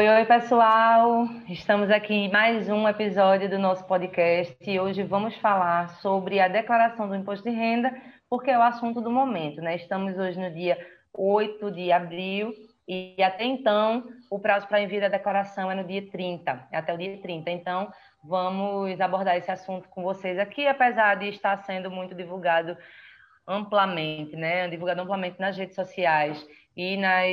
[0.00, 1.28] Oi, oi, pessoal!
[1.46, 6.48] Estamos aqui em mais um episódio do nosso podcast e hoje vamos falar sobre a
[6.48, 7.94] declaração do imposto de renda,
[8.26, 9.76] porque é o assunto do momento, né?
[9.76, 10.78] Estamos hoje no dia
[11.12, 12.54] 8 de abril
[12.88, 16.96] e até então o prazo para envio da declaração é no dia 30, até o
[16.96, 17.50] dia 30.
[17.50, 17.92] Então,
[18.24, 22.74] vamos abordar esse assunto com vocês aqui, apesar de estar sendo muito divulgado
[23.46, 24.66] amplamente, né?
[24.66, 26.42] Divulgado amplamente nas redes sociais
[26.74, 27.28] e nas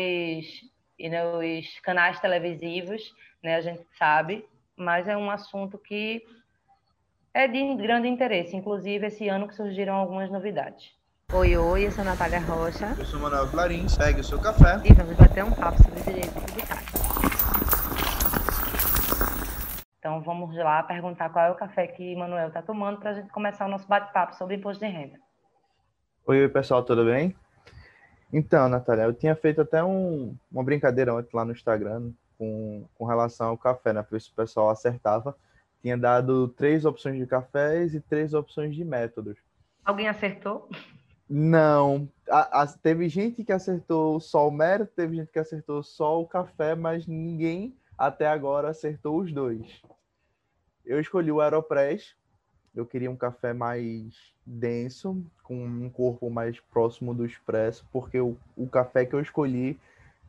[0.98, 6.24] e nos canais televisivos, né, a gente sabe, mas é um assunto que
[7.33, 10.91] é de grande interesse, inclusive esse ano que surgiram algumas novidades.
[11.33, 12.96] Oi, oi, eu sou a Natália Rocha.
[12.97, 14.82] Eu sou Manuel Clarins, pegue o seu café.
[14.86, 16.88] E vamos bater um papo sobre direito tributário.
[20.00, 23.29] Então vamos lá perguntar qual é o café que Manuel está tomando para a gente
[23.29, 25.19] começar o nosso bate-papo sobre imposto de renda.
[26.25, 27.36] Oi, oi, pessoal, tudo bem?
[28.31, 33.05] Então, Natália, eu tinha feito até um, uma brincadeira ontem lá no Instagram com, com
[33.05, 34.05] relação ao café, né?
[34.19, 35.35] Se o pessoal acertava.
[35.81, 39.37] Tinha dado três opções de cafés e três opções de métodos.
[39.85, 40.67] Alguém acertou?
[41.29, 42.09] Não.
[42.29, 46.27] A, a, teve gente que acertou só o método, teve gente que acertou só o
[46.27, 49.81] café, mas ninguém até agora acertou os dois.
[50.85, 52.15] Eu escolhi o Aeropress,
[52.78, 54.14] eu queria um café mais
[54.45, 59.80] denso, com um corpo mais próximo do expresso, porque o, o café que eu escolhi,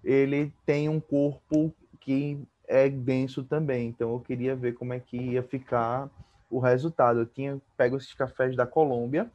[0.02, 3.88] ele tem um corpo que é denso também.
[3.88, 6.08] Então eu queria ver como é que ia ficar
[6.50, 7.20] o resultado.
[7.20, 9.30] Eu tinha pego esses cafés da Colômbia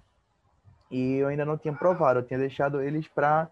[0.89, 2.19] e eu ainda não tinha provado.
[2.19, 3.47] Eu tinha deixado eles para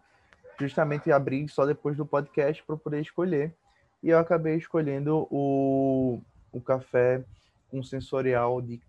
[0.59, 3.53] justamente abrir só depois do podcast para poder escolher.
[4.01, 6.19] E eu acabei escolhendo o,
[6.51, 7.23] o café
[7.69, 8.81] com sensorial de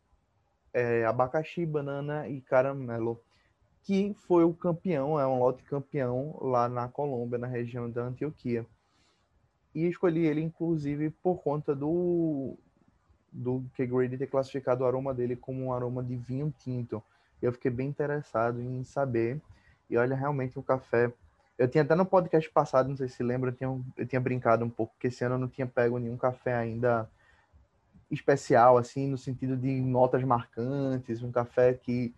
[0.72, 3.20] é, abacaxi, banana e caramelo,
[3.82, 8.64] que foi o campeão, é um lote campeão lá na Colômbia, na região da Antioquia.
[9.74, 12.56] E escolhi ele, inclusive, por conta do,
[13.32, 17.02] do que Grady ter classificado o aroma dele como um aroma de vinho tinto.
[17.40, 19.40] Eu fiquei bem interessado em saber.
[19.90, 21.12] E olha, realmente o café.
[21.58, 24.64] Eu tinha até no podcast passado, não sei se lembra, eu tinha, eu tinha brincado
[24.64, 27.08] um pouco, que esse ano eu não tinha pego nenhum café ainda
[28.12, 32.14] especial, assim, no sentido de notas marcantes, um café que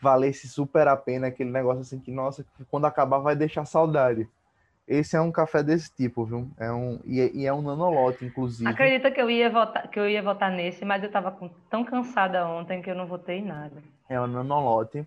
[0.00, 4.28] valesse super a pena, aquele negócio assim que, nossa, quando acabar vai deixar saudade.
[4.86, 6.50] Esse é um café desse tipo, viu?
[6.58, 8.70] É um, e, é, e é um nanolote, inclusive.
[8.70, 11.36] Acredita que eu ia votar, que eu ia votar nesse, mas eu estava
[11.68, 13.82] tão cansada ontem que eu não votei nada.
[14.08, 15.06] É um nanolote,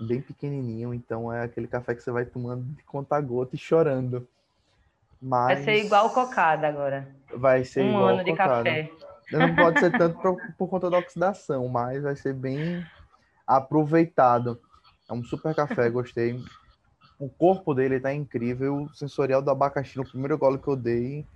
[0.00, 4.28] bem pequenininho, então é aquele café que você vai tomando de conta gota e chorando.
[5.20, 5.46] Mas...
[5.46, 7.08] Vai ser igual cocada agora.
[7.34, 8.64] Vai ser um igual ano de cocada.
[8.64, 8.90] café.
[9.30, 12.84] Não pode ser tanto por, por, conta da oxidação, mas vai ser bem
[13.46, 14.60] aproveitado.
[15.08, 16.42] É um super café, gostei.
[17.18, 18.84] O corpo dele tá incrível.
[18.84, 21.26] O sensorial do abacaxi no primeiro gole que eu dei.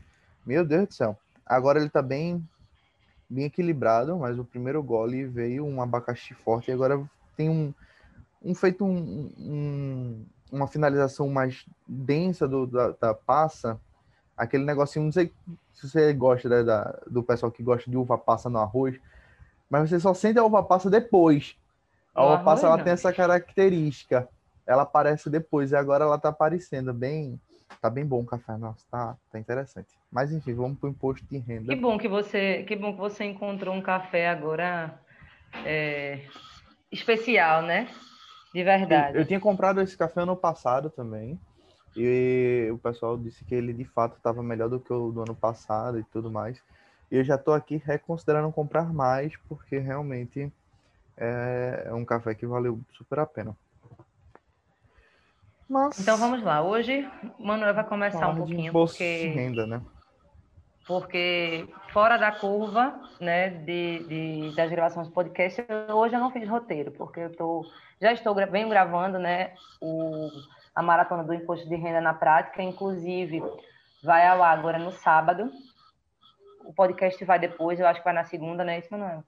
[0.47, 1.19] Meu Deus do céu.
[1.45, 2.47] Agora ele tá bem,
[3.29, 6.71] bem equilibrado, mas o primeiro gole veio um abacaxi forte.
[6.71, 7.03] E agora
[7.37, 7.75] tem um,
[8.43, 13.79] um feito um, um, uma finalização mais densa do, da, da passa
[14.43, 15.33] aquele negocinho, não sei
[15.73, 18.99] se você gosta né, da, do pessoal que gosta de uva passa no arroz,
[19.71, 21.57] mas você só sente a uva passa depois.
[22.15, 24.29] A uva passa ela tem essa característica.
[24.67, 27.41] Ela aparece depois e agora ela tá aparecendo bem.
[27.81, 29.89] Tá bem bom o café, nossa, tá, tá interessante.
[30.11, 31.75] Mas enfim, vamos pro imposto de renda.
[31.75, 35.01] Que bom que você, que bom que você encontrou um café agora
[35.65, 36.21] é,
[36.91, 37.89] especial, né?
[38.53, 39.17] De verdade.
[39.17, 41.41] Eu, eu tinha comprado esse café ano passado também.
[41.97, 45.35] E o pessoal disse que ele de fato estava melhor do que o do ano
[45.35, 46.63] passado e tudo mais.
[47.11, 50.51] E eu já estou aqui reconsiderando comprar mais, porque realmente
[51.17, 53.57] é, é um café que valeu super a pena.
[55.69, 55.99] Mas...
[56.01, 56.63] Então vamos lá.
[56.63, 57.09] Hoje
[57.39, 59.27] o Manuel vai começar um pouquinho, porque.
[59.29, 59.83] renda, né?
[60.87, 66.49] Porque fora da curva, né, de, de, das gravações do podcast, hoje eu não fiz
[66.49, 67.65] roteiro, porque eu tô,
[68.01, 70.29] já estou venho gravando, né, o
[70.75, 73.43] a maratona do imposto de renda na prática, inclusive
[74.03, 75.50] vai ao ar agora no sábado.
[76.64, 79.25] O podcast vai depois, eu acho que vai na segunda, não é isso, Manuel?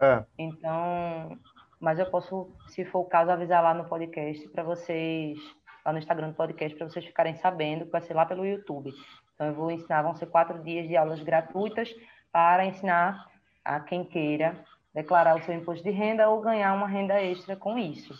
[0.00, 0.24] É.
[0.38, 1.38] Então,
[1.78, 5.38] mas eu posso, se for o caso, avisar lá no podcast para vocês,
[5.84, 8.92] lá no Instagram do podcast, para vocês ficarem sabendo que vai ser lá pelo YouTube.
[9.34, 11.94] Então, eu vou ensinar, vão ser quatro dias de aulas gratuitas
[12.32, 13.26] para ensinar
[13.64, 14.58] a quem queira
[14.94, 18.14] declarar o seu imposto de renda ou ganhar uma renda extra com isso.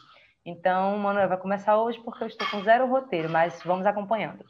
[0.44, 4.44] Então, Manuel vai começar hoje porque eu estou com zero roteiro, mas vamos acompanhando.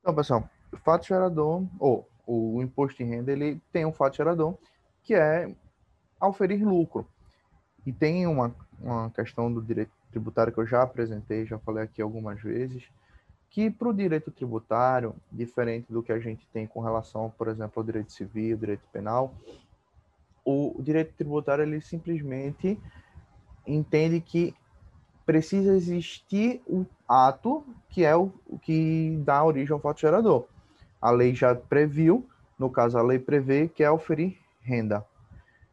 [0.00, 4.58] Então, pessoal, o fato gerador, ou o imposto de renda, ele tem um fato gerador,
[5.02, 5.54] que é
[6.20, 7.06] auferir lucro.
[7.86, 12.02] E tem uma, uma questão do direito tributário que eu já apresentei, já falei aqui
[12.02, 12.84] algumas vezes,
[13.50, 17.72] que para o direito tributário, diferente do que a gente tem com relação, por exemplo,
[17.76, 19.34] ao direito civil, direito penal,
[20.44, 22.78] o direito tributário ele simplesmente
[23.66, 24.54] entende que
[25.24, 28.30] precisa existir o ato que é o
[28.62, 30.46] que dá origem ao fato gerador.
[31.00, 32.26] A lei já previu,
[32.58, 35.04] no caso a lei prevê que é oferir renda.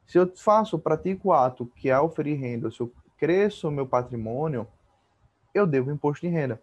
[0.06, 3.86] Se eu faço, pratico o ato que é oferir renda, se eu cresço o meu
[3.86, 4.68] patrimônio,
[5.54, 6.62] eu devo imposto de renda.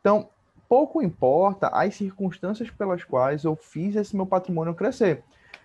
[0.00, 0.28] Então,
[0.68, 5.24] pouco importa as circunstâncias pelas quais eu fiz esse meu patrimônio crescer.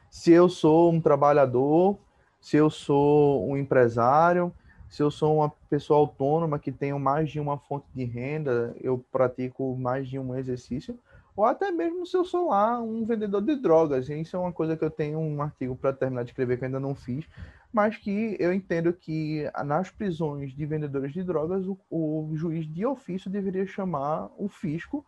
[0.10, 1.98] Se eu sou um trabalhador,
[2.40, 4.54] se eu sou um empresário,
[4.94, 9.04] se eu sou uma pessoa autônoma que tenho mais de uma fonte de renda, eu
[9.12, 11.00] pratico mais de um exercício,
[11.36, 14.08] ou até mesmo se eu sou lá um vendedor de drogas.
[14.08, 16.68] Isso é uma coisa que eu tenho um artigo para terminar de escrever que eu
[16.68, 17.26] ainda não fiz,
[17.74, 22.86] mas que eu entendo que nas prisões de vendedores de drogas, o, o juiz de
[22.86, 25.04] ofício deveria chamar o fisco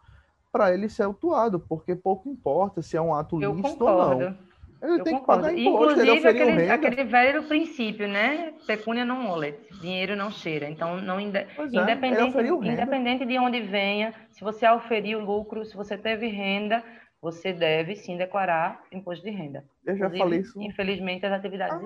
[0.51, 4.15] para ele ser autuado, porque pouco importa se é um ato eu lícito concordo.
[4.15, 4.37] ou não.
[4.85, 5.43] Ele Eu tem concordo.
[5.43, 6.73] que pagar imposto, Inclusive, aquele, renda.
[6.73, 8.53] aquele velho princípio, né?
[8.67, 10.69] Pecúnia não olet, dinheiro não cheira.
[10.69, 15.97] Então, não inde- é, independente, independente de onde venha, se você auferiu lucro, se você
[15.97, 16.83] teve renda,
[17.21, 19.65] você deve sim declarar imposto de renda.
[19.85, 20.61] Eu já Inclusive, falei isso.
[20.61, 21.79] Infelizmente, as atividades.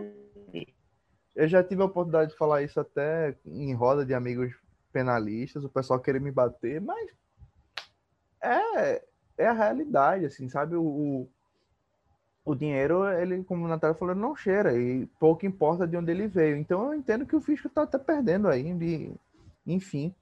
[1.35, 4.51] Eu já tive a oportunidade de falar isso até em roda de amigos
[4.91, 7.09] penalistas, o pessoal querer me bater, mas
[8.43, 9.01] é,
[9.37, 10.75] é a realidade, assim, sabe?
[10.75, 11.29] O,
[12.51, 16.27] o, dinheiro, ele, como o Natália falou, não cheira e pouco importa de onde ele
[16.27, 16.57] veio.
[16.57, 19.11] Então eu entendo que o fisco está até perdendo aí de,
[19.65, 20.13] enfim,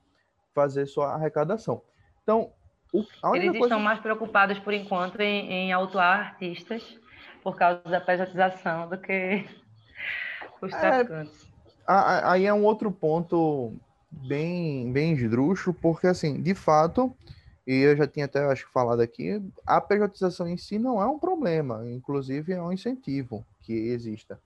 [0.54, 1.82] fazer sua arrecadação.
[2.24, 2.52] Então,
[2.94, 3.00] o,
[3.36, 3.66] Eles coisa...
[3.66, 7.00] estão mais preocupados, por enquanto, em, em autuar artistas
[7.44, 9.46] por causa da pejotização do que
[10.62, 11.48] os É, traficantes.
[11.88, 13.74] Aí é um outro ponto
[14.12, 17.16] bem, bem esdrúxulo, porque, assim, de fato,
[17.68, 21.06] e eu já tinha até, acho que, falado aqui, a pejotização em si não é
[21.06, 24.42] um problema, inclusive é um incentivo que exista.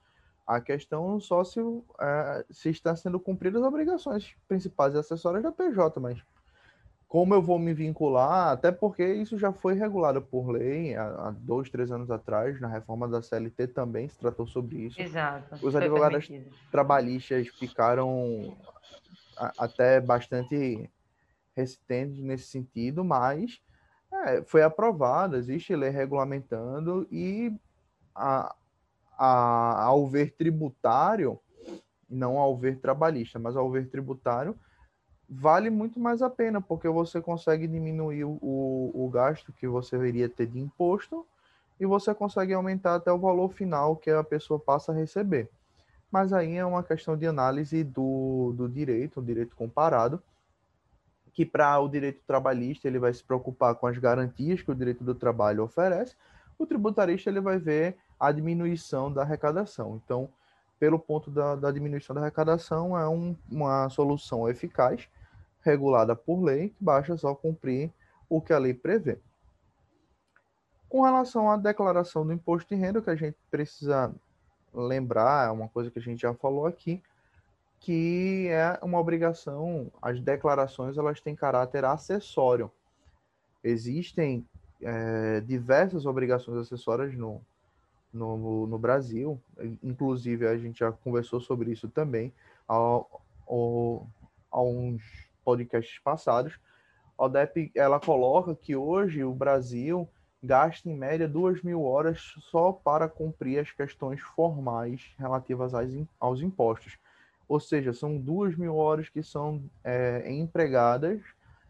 [0.47, 1.59] A questão só se,
[2.01, 6.19] eh, se está sendo cumpridas as obrigações principais e acessórias da PJ, mas
[7.07, 11.31] como eu vou me vincular, até porque isso já foi regulado por lei há, há
[11.31, 15.55] dois, três anos atrás, na reforma da CLT também se tratou sobre isso Exato.
[15.61, 16.55] os advogados permitido.
[16.71, 18.57] trabalhistas ficaram
[19.37, 20.89] a- até bastante
[21.55, 23.61] resistentes nesse sentido, mas
[24.13, 27.53] é, foi aprovado, existe lei regulamentando e
[28.13, 28.53] a,
[29.17, 31.39] a, ao ver tributário,
[32.09, 34.57] não ao ver trabalhista, mas ao ver tributário,
[35.29, 39.95] vale muito mais a pena, porque você consegue diminuir o, o, o gasto que você
[40.05, 41.25] iria ter de imposto
[41.79, 45.49] e você consegue aumentar até o valor final que a pessoa passa a receber.
[46.11, 50.21] Mas aí é uma questão de análise do, do direito, o direito comparado,
[51.33, 55.03] que para o direito trabalhista ele vai se preocupar com as garantias que o direito
[55.03, 56.15] do trabalho oferece,
[56.57, 59.99] o tributarista ele vai ver a diminuição da arrecadação.
[60.03, 60.29] Então,
[60.79, 65.07] pelo ponto da, da diminuição da arrecadação, é um, uma solução eficaz,
[65.61, 67.91] regulada por lei, que basta só cumprir
[68.27, 69.19] o que a lei prevê.
[70.89, 74.13] Com relação à declaração do imposto de renda, o que a gente precisa
[74.73, 77.01] lembrar, é uma coisa que a gente já falou aqui,
[77.81, 82.71] que é uma obrigação, as declarações elas têm caráter acessório.
[83.63, 84.45] Existem
[84.81, 87.41] é, diversas obrigações acessórias no,
[88.13, 89.41] no, no Brasil,
[89.83, 92.31] inclusive a gente já conversou sobre isso também
[92.67, 94.07] ao, ao,
[94.51, 95.01] há uns
[95.43, 96.59] podcasts passados.
[97.17, 100.07] A ODEP ela coloca que hoje o Brasil
[100.41, 105.73] gasta em média duas mil horas só para cumprir as questões formais relativas
[106.19, 106.99] aos impostos.
[107.51, 111.21] Ou seja, são duas mil horas que são é, empregadas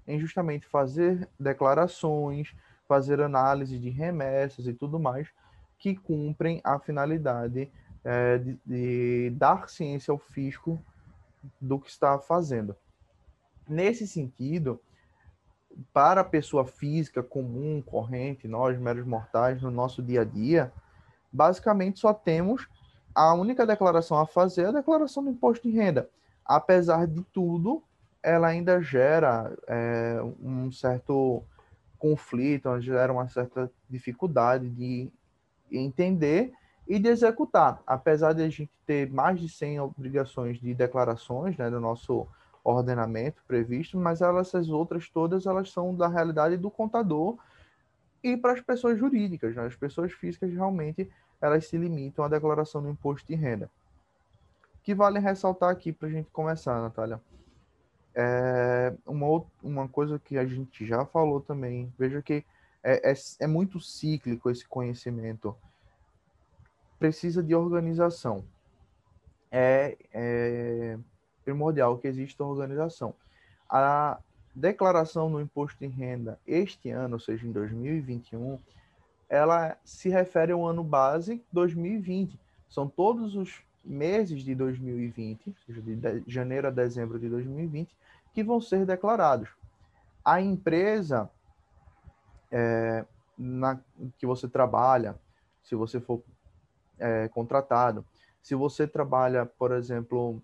[0.08, 2.54] em justamente fazer declarações,
[2.88, 5.30] fazer análise de remessas e tudo mais,
[5.80, 7.68] que cumprem a finalidade
[8.04, 10.80] é, de, de dar ciência ao fisco
[11.60, 12.76] do que está fazendo.
[13.68, 14.80] Nesse sentido,
[15.92, 20.72] para a pessoa física comum, corrente, nós, meros mortais, no nosso dia a dia,
[21.34, 22.70] basicamente só temos
[23.14, 26.10] a única declaração a fazer é a declaração do imposto de renda.
[26.46, 27.84] Apesar de tudo,
[28.24, 31.44] ela ainda gera é, um certo
[31.98, 35.12] conflito, gera uma certa dificuldade de
[35.72, 36.52] entender
[36.88, 37.82] e de executar.
[37.86, 42.28] Apesar de a gente ter mais de 100 obrigações de declarações né, do nosso
[42.64, 47.38] ordenamento previsto, mas elas, essas outras todas elas são da realidade do contador
[48.24, 49.66] e para as pessoas jurídicas, né?
[49.66, 51.10] as pessoas físicas realmente
[51.42, 53.70] elas se limitam à declaração do imposto de renda.
[54.84, 57.20] Que vale ressaltar aqui para a gente começar, Natália.
[58.14, 62.46] É, uma, uma coisa que a gente já falou também, veja que
[62.84, 65.56] é, é, é muito cíclico esse conhecimento.
[67.00, 68.44] Precisa de organização.
[69.52, 70.98] É, é
[71.44, 73.14] primordial que exista organização.
[73.70, 74.20] A
[74.54, 78.60] declaração no imposto de renda este ano, ou seja, em 2021,
[79.32, 82.38] ela se refere ao ano base 2020.
[82.68, 87.96] São todos os meses de 2020, ou seja, de janeiro a dezembro de 2020,
[88.34, 89.48] que vão ser declarados.
[90.24, 91.30] A empresa
[92.52, 93.06] é,
[93.38, 93.80] na,
[94.18, 95.18] que você trabalha,
[95.64, 96.22] se você for
[97.00, 98.06] é, contratado,
[98.42, 100.42] se você trabalha, por exemplo,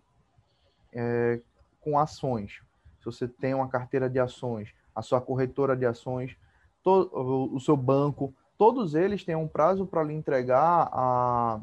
[0.93, 1.41] é,
[1.81, 2.61] com ações,
[2.99, 6.37] se você tem uma carteira de ações, a sua corretora de ações,
[6.81, 11.59] to, o, o seu banco, todos eles têm um prazo para lhe entregar a,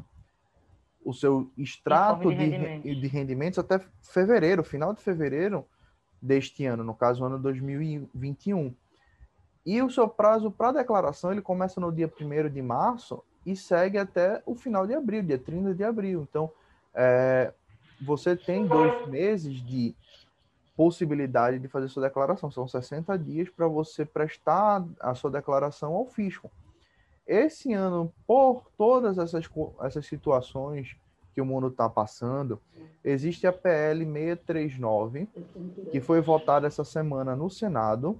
[1.03, 3.01] o seu extrato de, de, rendimentos.
[3.01, 5.65] de, rendimentos até fevereiro, final de fevereiro
[6.21, 8.73] deste ano, no caso, ano 2021.
[9.65, 13.97] E o seu prazo para declaração ele começa no dia 1 de março e segue
[13.97, 16.27] até o final de abril, dia 30 de abril.
[16.29, 16.51] Então,
[16.93, 17.53] é,
[18.01, 19.95] você tem dois meses de
[20.75, 22.51] possibilidade de fazer sua declaração.
[22.51, 26.51] São 60 dias para você prestar a sua declaração ao fisco.
[27.27, 29.49] Esse ano, por todas essas,
[29.81, 30.95] essas situações
[31.33, 32.61] que o mundo está passando,
[33.03, 35.27] existe a PL 639,
[35.91, 38.17] que foi votada essa semana no Senado.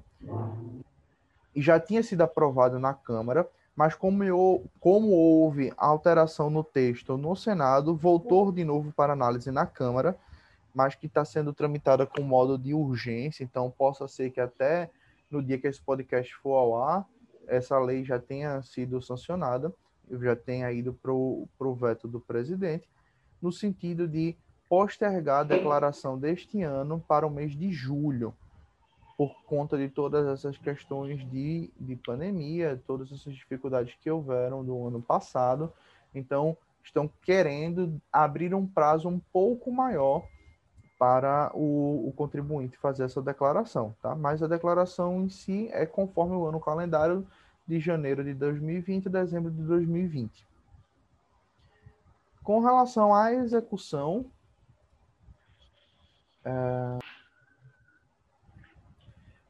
[1.55, 7.15] E já tinha sido aprovada na Câmara, mas como, eu, como houve alteração no texto
[7.15, 10.17] no Senado, voltou de novo para análise na Câmara,
[10.74, 14.89] mas que está sendo tramitada com modo de urgência, então possa ser que até
[15.31, 17.07] no dia que esse podcast for ao ar,
[17.47, 19.73] essa lei já tenha sido sancionada,
[20.21, 22.89] já tenha ido para o veto do presidente,
[23.41, 24.35] no sentido de
[24.69, 28.33] postergar a declaração deste ano para o mês de julho,
[29.17, 34.87] por conta de todas essas questões de, de pandemia, todas essas dificuldades que houveram do
[34.87, 35.71] ano passado.
[36.13, 40.27] Então, estão querendo abrir um prazo um pouco maior
[40.97, 44.15] para o, o, contribuinte fazer essa declaração, tá?
[44.15, 47.27] Mas a declaração em si é conforme o ano calendário
[47.67, 50.47] de janeiro de 2020 e dezembro de 2020.
[52.43, 54.31] Com relação à execução,
[56.45, 56.99] é...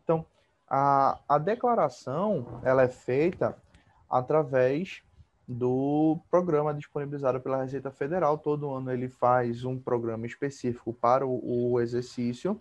[0.03, 0.25] então
[0.67, 3.55] a, a declaração ela é feita
[4.09, 5.03] através
[5.47, 8.37] do programa disponibilizado pela Receita Federal.
[8.37, 12.59] Todo ano ele faz um programa específico para o, o exercício,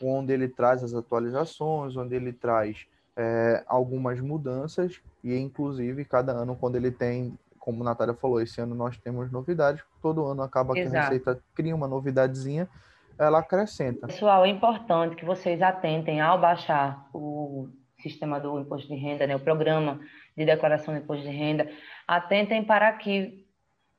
[0.00, 2.86] onde ele traz as atualizações, onde ele traz
[3.16, 8.60] é, algumas mudanças, e inclusive cada ano, quando ele tem, como a Natália falou, esse
[8.60, 10.90] ano nós temos novidades, todo ano acaba Exato.
[10.90, 12.68] que a Receita cria uma novidadezinha,
[13.18, 14.06] ela acrescenta.
[14.06, 17.68] Pessoal, é importante que vocês atentem ao baixar o
[18.08, 20.00] sistema do imposto de renda, né, o programa
[20.36, 21.70] de declaração do imposto de renda,
[22.06, 23.46] atentem para que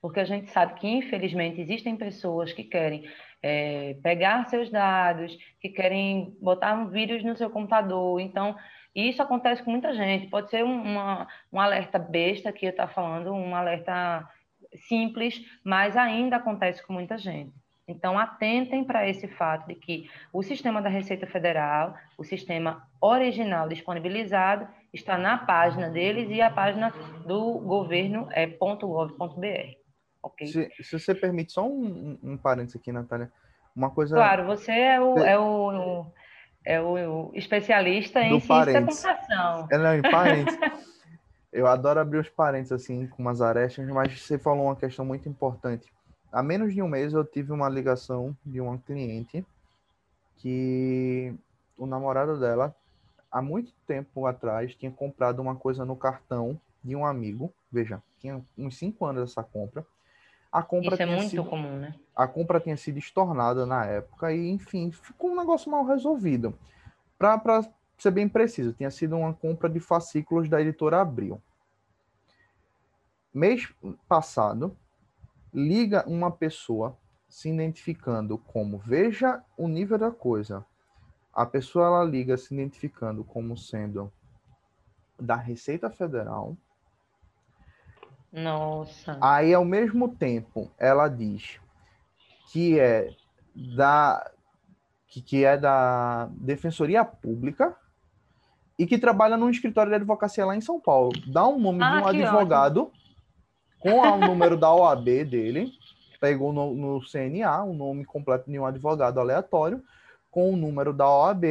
[0.00, 3.10] porque a gente sabe que, infelizmente, existem pessoas que querem
[3.42, 8.20] é, pegar seus dados, que querem botar um vírus no seu computador.
[8.20, 8.54] Então,
[8.94, 10.28] isso acontece com muita gente.
[10.28, 14.28] Pode ser um, uma, um alerta besta que eu estou falando, um alerta
[14.88, 17.52] simples, mas ainda acontece com muita gente.
[17.90, 23.68] Então, atentem para esse fato de que o sistema da Receita Federal, o sistema original
[23.68, 26.92] disponibilizado, está na página deles e a página
[27.26, 29.74] do governo é .gov.br.
[30.22, 30.46] Okay?
[30.46, 33.32] Se, se, você permite só um, um, parênteses aqui, Natália.
[33.74, 34.14] Uma coisa.
[34.14, 36.06] Claro, você é o, é o,
[36.64, 39.68] é o especialista em ciência da computação.
[39.70, 40.60] É, não, em parênteses.
[41.52, 45.28] Eu adoro abrir os parênteses assim, com umas arestas, mas você falou uma questão muito
[45.28, 45.92] importante
[46.32, 49.44] há menos de um mês eu tive uma ligação de uma cliente
[50.36, 51.34] que
[51.76, 52.74] o namorado dela,
[53.30, 57.52] há muito tempo atrás, tinha comprado uma coisa no cartão de um amigo.
[57.70, 59.84] Veja, tinha uns cinco anos essa compra.
[60.52, 61.94] A compra Isso é muito sido, comum, né?
[62.14, 66.58] A compra tinha sido estornada na época e, enfim, ficou um negócio mal resolvido.
[67.18, 67.62] Para
[67.96, 71.40] ser bem preciso, tinha sido uma compra de fascículos da editora Abril.
[73.32, 73.72] Mês
[74.08, 74.76] passado,
[75.52, 76.96] liga uma pessoa
[77.28, 80.64] se identificando como veja o nível da coisa.
[81.32, 84.12] A pessoa ela liga se identificando como sendo
[85.18, 86.56] da Receita Federal.
[88.32, 89.18] Nossa.
[89.20, 91.60] Aí ao mesmo tempo ela diz
[92.50, 93.14] que é
[93.76, 94.30] da
[95.06, 97.76] que, que é da Defensoria Pública
[98.78, 101.12] e que trabalha num escritório de advocacia lá em São Paulo.
[101.26, 102.99] Dá um nome ah, de um advogado ótimo
[103.80, 105.72] com o número da OAB dele
[106.20, 109.82] pegou no, no CNA o nome completo de um advogado aleatório,
[110.30, 111.44] com o número da OAB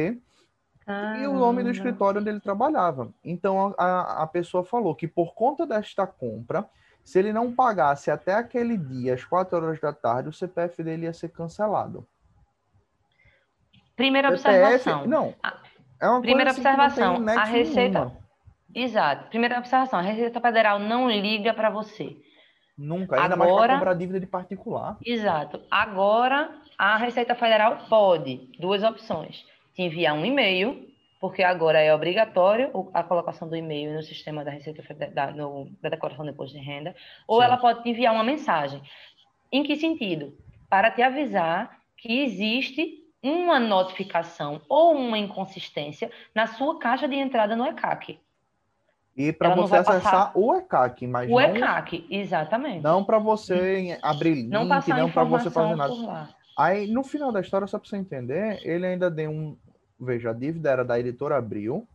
[1.20, 3.12] e o nome do escritório onde ele trabalhava.
[3.24, 6.64] Então a, a pessoa falou que por conta desta compra,
[7.04, 11.04] se ele não pagasse até aquele dia, às quatro horas da tarde, o CPF dele
[11.04, 12.06] ia ser cancelado.
[13.96, 15.06] Primeira observação.
[15.06, 15.34] Não.
[16.00, 17.28] É uma Primeira observação.
[17.28, 17.98] a Receita.
[17.98, 18.29] Nenhuma.
[18.74, 19.28] Exato.
[19.28, 19.98] Primeira observação.
[19.98, 22.16] A Receita Federal não liga para você.
[22.76, 23.20] Nunca.
[23.20, 24.96] Ainda Agora, mais para cobrar dívida de particular.
[25.04, 25.60] Exato.
[25.70, 30.88] Agora, a Receita Federal pode, duas opções, te enviar um e-mail,
[31.20, 35.70] porque agora é obrigatório a colocação do e-mail no sistema da Receita Federal, da, no,
[35.82, 36.96] da declaração de imposto de renda,
[37.28, 37.44] ou Sim.
[37.44, 38.80] ela pode te enviar uma mensagem.
[39.52, 40.32] Em que sentido?
[40.70, 47.54] Para te avisar que existe uma notificação ou uma inconsistência na sua caixa de entrada
[47.54, 48.18] no ECAC.
[49.16, 51.40] E para você acessar o ECAC, mas o não...
[51.40, 52.82] ECAC, exatamente.
[52.82, 56.30] Não para você abrir link, não, não para você fazer nada.
[56.56, 59.56] Aí, no final da história, só para você entender, ele ainda deu um.
[59.98, 61.86] Veja, a dívida era da editora Abril.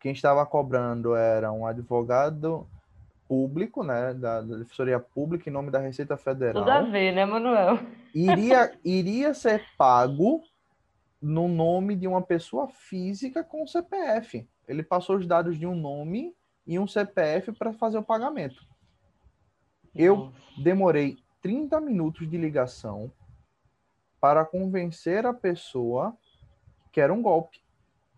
[0.00, 2.66] Quem estava cobrando era um advogado
[3.28, 6.62] público, né, da, da Defensoria Pública, em nome da Receita Federal.
[6.62, 7.78] Tudo a ver, né, Manuel?
[8.14, 10.42] Iria, iria ser pago
[11.20, 14.46] no nome de uma pessoa física com CPF.
[14.66, 16.34] Ele passou os dados de um nome
[16.66, 18.64] e um CPF para fazer o pagamento.
[19.94, 23.12] Eu demorei 30 minutos de ligação
[24.20, 26.16] para convencer a pessoa
[26.90, 27.60] que era um golpe.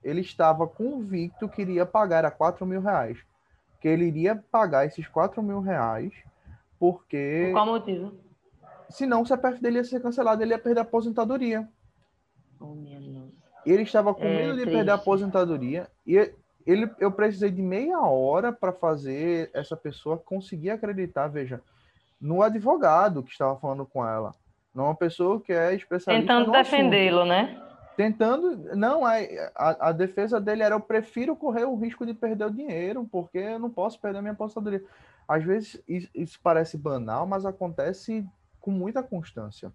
[0.03, 3.19] Ele estava convicto que iria pagar a 4 mil reais.
[3.81, 6.13] Que ele iria pagar esses 4 mil reais
[6.79, 7.45] porque.
[7.47, 8.13] Por qual motivo?
[8.91, 11.67] Senão o CPF dele ia ser cancelado, ele ia perder a aposentadoria.
[12.61, 13.44] Oh, minha nossa.
[13.67, 14.77] Ele estava com é, medo de triste.
[14.77, 16.33] perder a aposentadoria e
[16.67, 21.61] ele, eu precisei de meia hora para fazer essa pessoa conseguir acreditar, veja,
[22.21, 24.33] no advogado que estava falando com ela.
[24.75, 27.61] Não uma pessoa que é especialista Tentando defendê-lo, né?
[27.97, 28.75] Tentando.
[28.75, 29.13] Não, a,
[29.55, 33.39] a, a, defesa dele era: eu prefiro correr o risco de perder o dinheiro, porque
[33.39, 34.83] eu não posso perder a minha aposentadoria.
[35.29, 38.27] Às vezes isso, isso parece banal, mas acontece
[38.61, 39.73] com muita constância.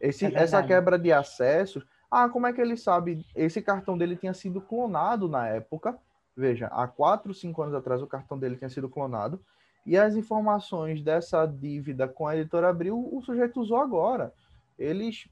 [0.00, 3.24] Esse, é essa quebra de acessos ah, como é que ele sabe?
[3.34, 5.98] Esse cartão dele tinha sido clonado na época.
[6.36, 9.40] Veja, há 4, 5 anos atrás o cartão dele tinha sido clonado.
[9.84, 14.32] E as informações dessa dívida com a editora Abril, o sujeito usou agora.
[14.78, 15.28] Eles.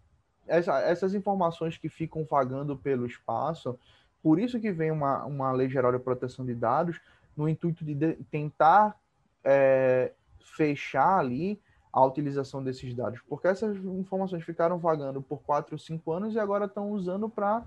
[0.47, 3.77] Essa, essas informações que ficam vagando pelo espaço,
[4.23, 7.01] por isso que vem uma, uma lei geral de proteção de dados,
[7.37, 8.97] no intuito de, de tentar
[9.43, 10.13] é,
[10.57, 11.61] fechar ali
[11.97, 16.39] a utilização desses dados, porque essas informações ficaram vagando por 4 ou 5 anos e
[16.39, 17.65] agora estão usando para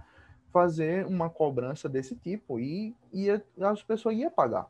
[0.54, 3.28] fazer uma cobrança desse tipo e, e
[3.60, 4.68] as pessoas iam pagar,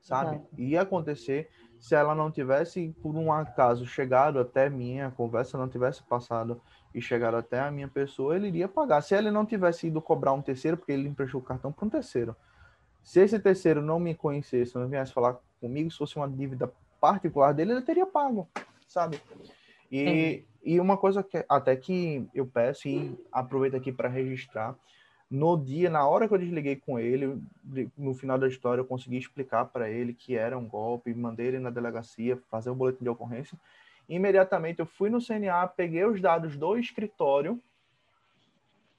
[0.00, 0.38] sabe?
[0.38, 0.46] Uhum.
[0.58, 1.48] Ia acontecer
[1.78, 6.60] se ela não tivesse, por um acaso, chegado até minha conversa, não tivesse passado
[6.92, 9.00] e chegado até a minha pessoa, ele iria pagar.
[9.00, 11.88] Se ele não tivesse ido cobrar um terceiro, porque ele emprestou o cartão para um
[11.88, 12.34] terceiro.
[13.00, 17.52] Se esse terceiro não me conhecesse, não viesse falar comigo, se fosse uma dívida particular
[17.52, 18.48] dele, ele teria pago,
[18.86, 19.20] sabe?
[19.90, 24.74] E, e uma coisa que até que eu peço e aproveito aqui para registrar,
[25.30, 27.40] no dia, na hora que eu desliguei com ele,
[27.98, 31.58] no final da história, eu consegui explicar para ele que era um golpe, mandei ele
[31.58, 33.58] na delegacia fazer o um boletim de ocorrência.
[34.08, 37.60] Imediatamente eu fui no CNA, peguei os dados do escritório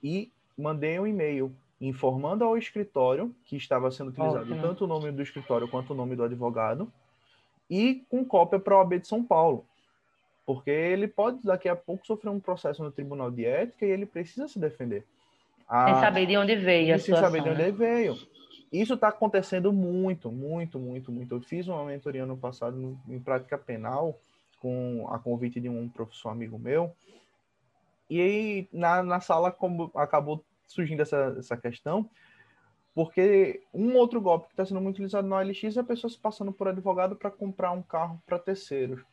[0.03, 5.11] e mandei um e-mail informando ao escritório que estava sendo utilizado oh, tanto o nome
[5.11, 6.91] do escritório quanto o nome do advogado
[7.69, 9.65] e com cópia para a OAB de São Paulo.
[10.45, 14.05] Porque ele pode, daqui a pouco, sofrer um processo no Tribunal de Ética e ele
[14.05, 15.05] precisa se defender.
[15.67, 15.85] A...
[15.85, 17.71] Sem saber de onde veio a Sem situação, saber de onde né?
[17.71, 18.17] veio.
[18.71, 21.35] Isso está acontecendo muito, muito, muito, muito.
[21.35, 24.17] Eu fiz uma mentoria no passado em prática penal,
[24.61, 26.93] com a convite de um professor amigo meu.
[28.09, 32.09] E aí, na, na sala, como acabou surgindo essa, essa questão,
[32.97, 36.17] porque um outro golpe que está sendo muito utilizado no OLX é a pessoa se
[36.17, 39.03] passando por advogado para comprar um carro para terceiros.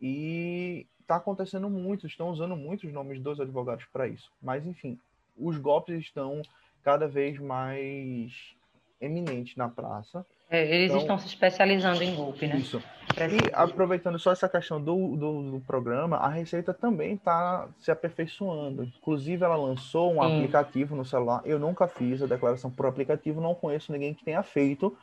[0.00, 4.30] E está acontecendo muito, estão usando muitos nomes dos advogados para isso.
[4.40, 4.96] Mas, enfim,
[5.36, 6.40] os golpes estão
[6.84, 8.54] cada vez mais
[9.00, 10.24] eminentes na praça.
[10.48, 12.56] É, eles então, estão se especializando em golpe, né?
[12.56, 12.80] Isso.
[13.16, 18.84] E aproveitando só essa questão do, do, do programa, a Receita também está se aperfeiçoando.
[18.84, 20.36] Inclusive, ela lançou um Sim.
[20.36, 21.40] aplicativo no celular.
[21.44, 24.96] Eu nunca fiz a declaração por aplicativo, não conheço ninguém que tenha feito,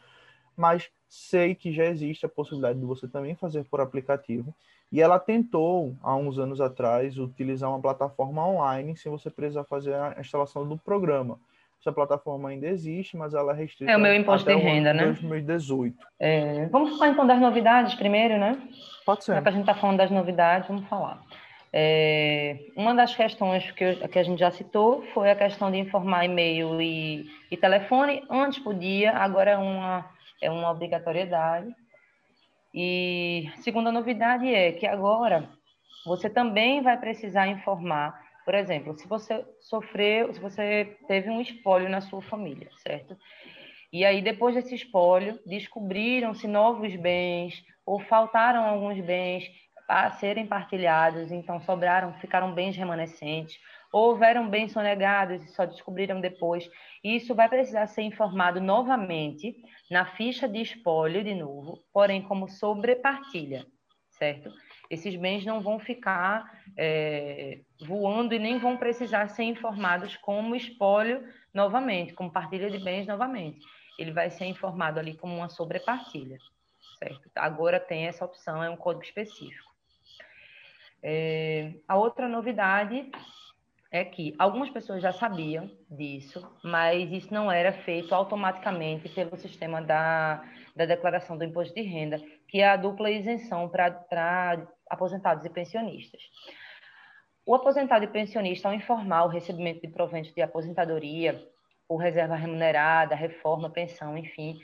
[0.56, 4.54] mas sei que já existe a possibilidade de você também fazer por aplicativo.
[4.92, 9.96] E ela tentou, há uns anos atrás, utilizar uma plataforma online sem você precisar fazer
[9.96, 11.40] a instalação do programa.
[11.84, 13.92] Essa plataforma ainda existe, mas ela é restrita.
[13.92, 15.04] É o meu imposto de renda, né?
[15.04, 15.98] 2018.
[16.18, 18.58] É, vamos falar então das novidades primeiro, né?
[19.06, 19.34] Pode ser.
[19.36, 21.22] Já que a gente está falando das novidades, vamos falar.
[21.74, 25.78] É, uma das questões que, eu, que, a gente já citou foi a questão de
[25.78, 28.24] informar e-mail e, e, telefone.
[28.30, 30.06] Antes podia, agora é uma,
[30.42, 31.68] é uma obrigatoriedade.
[32.74, 35.50] E segunda novidade é que agora
[36.06, 41.90] você também vai precisar informar, por exemplo, se você sofreu, se você teve um espólio
[41.90, 43.18] na sua família, certo?
[43.92, 49.50] E aí, depois desse espólio, descobriram-se novos bens ou faltaram alguns bens
[49.88, 53.60] a serem partilhados, então sobraram, ficaram bens remanescentes,
[53.92, 56.68] ou houveram bens sonegados e só descobriram depois.
[57.04, 59.56] Isso vai precisar ser informado novamente
[59.92, 63.68] na ficha de espólio de novo, porém como sobrepartilha,
[64.10, 64.50] certo?
[64.90, 71.24] Esses bens não vão ficar é, voando e nem vão precisar ser informados como espólio
[71.54, 73.60] novamente, como partilha de bens novamente
[73.98, 76.38] ele vai ser informado ali como uma sobrepartilha,
[76.98, 77.30] certo?
[77.36, 79.72] Agora tem essa opção, é um código específico.
[81.02, 83.12] É, a outra novidade
[83.92, 89.82] é que algumas pessoas já sabiam disso, mas isso não era feito automaticamente pelo sistema
[89.82, 90.44] da,
[90.76, 96.22] da declaração do imposto de renda, que é a dupla isenção para aposentados e pensionistas.
[97.44, 101.44] O aposentado e pensionista, ao informar o recebimento de proventos de aposentadoria,
[101.88, 104.60] por reserva remunerada, reforma, pensão, enfim,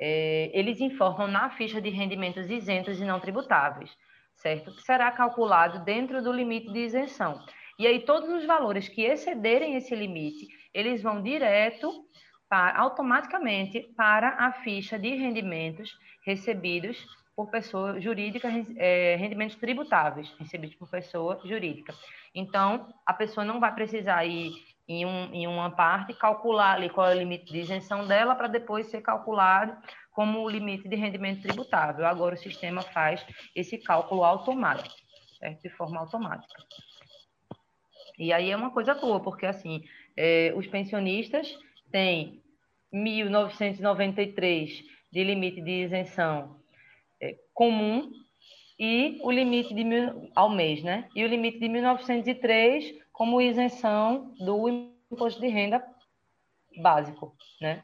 [0.00, 3.96] é, eles informam na ficha de rendimentos isentos e não tributáveis,
[4.34, 4.74] certo?
[4.74, 7.40] Que será calculado dentro do limite de isenção.
[7.78, 12.04] E aí todos os valores que excederem esse limite, eles vão direto
[12.50, 15.96] automaticamente para a ficha de rendimentos
[16.26, 17.06] recebidos
[17.38, 18.48] por pessoa jurídica,
[18.78, 21.94] é, rendimentos tributáveis recebidos por pessoa jurídica.
[22.34, 24.50] Então, a pessoa não vai precisar ir
[24.88, 28.48] em, um, em uma parte, calcular ali qual é o limite de isenção dela, para
[28.48, 29.76] depois ser calculado
[30.10, 32.04] como o limite de rendimento tributável.
[32.06, 33.24] Agora o sistema faz
[33.54, 34.96] esse cálculo automático,
[35.38, 35.62] certo?
[35.62, 36.60] de forma automática.
[38.18, 39.84] E aí é uma coisa boa, porque assim,
[40.16, 41.56] é, os pensionistas
[41.92, 42.42] têm
[42.92, 46.57] 1.993 de limite de isenção
[47.58, 48.12] comum
[48.78, 51.08] e o limite de mil, ao mês, né?
[51.12, 55.84] E o limite de 1903 como isenção do imposto de renda
[56.80, 57.82] básico, né?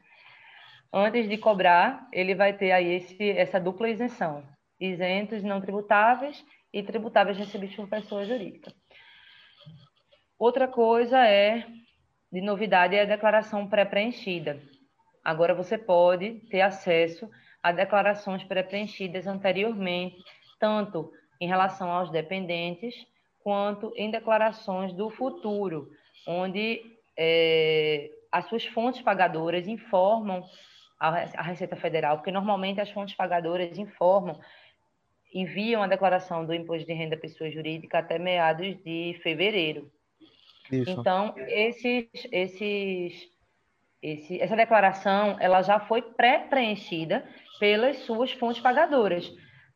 [0.93, 4.45] Antes de cobrar, ele vai ter aí esse, essa dupla isenção,
[4.79, 8.71] isentos não tributáveis e tributáveis recebidos por pessoa jurídica.
[10.39, 11.67] Outra coisa é,
[12.31, 14.61] de novidade, é a declaração pré-preenchida.
[15.21, 17.29] Agora você pode ter acesso
[17.65, 20.23] a declarações pré-preenchidas anteriormente,
[20.59, 22.93] tanto em relação aos dependentes,
[23.43, 25.89] quanto em declarações do futuro,
[26.27, 26.79] onde
[27.17, 30.47] é, as suas fontes pagadoras informam
[30.99, 34.39] a Receita Federal, porque normalmente as fontes pagadoras informam,
[35.33, 39.91] enviam a declaração do imposto de renda pessoa jurídica até meados de fevereiro.
[40.71, 40.91] Isso.
[40.91, 43.27] Então, esses, esses,
[44.13, 47.25] esse, essa declaração ela já foi pré-preenchida
[47.59, 49.31] pelas suas fontes pagadoras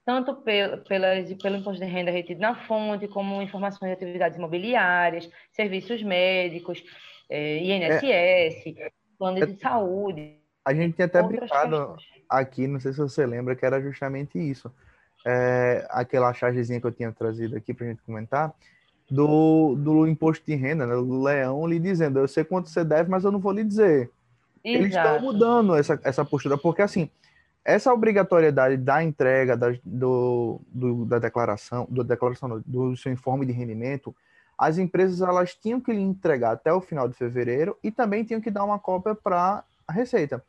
[0.09, 5.29] tanto pelo, pelas, pelo imposto de renda retido na fonte, como informações de atividades imobiliárias,
[5.51, 6.83] serviços médicos,
[7.29, 10.35] eh, INSS, é, planos é, de saúde.
[10.65, 12.23] A gente tinha até brincado questões.
[12.27, 14.73] aqui, não sei se você lembra, que era justamente isso.
[15.23, 18.51] É, aquela chargezinha que eu tinha trazido aqui para a gente comentar,
[19.11, 23.11] do, do imposto de renda, né, do leão lhe dizendo, eu sei quanto você deve,
[23.11, 24.09] mas eu não vou lhe dizer.
[24.63, 24.83] Exato.
[24.83, 27.09] Eles estão mudando essa, essa postura, porque assim,
[27.63, 33.51] essa obrigatoriedade da entrega da, do, do, da declaração, do, declaração do seu informe de
[33.51, 34.15] rendimento,
[34.57, 38.41] as empresas elas tinham que lhe entregar até o final de fevereiro e também tinham
[38.41, 40.43] que dar uma cópia para a Receita.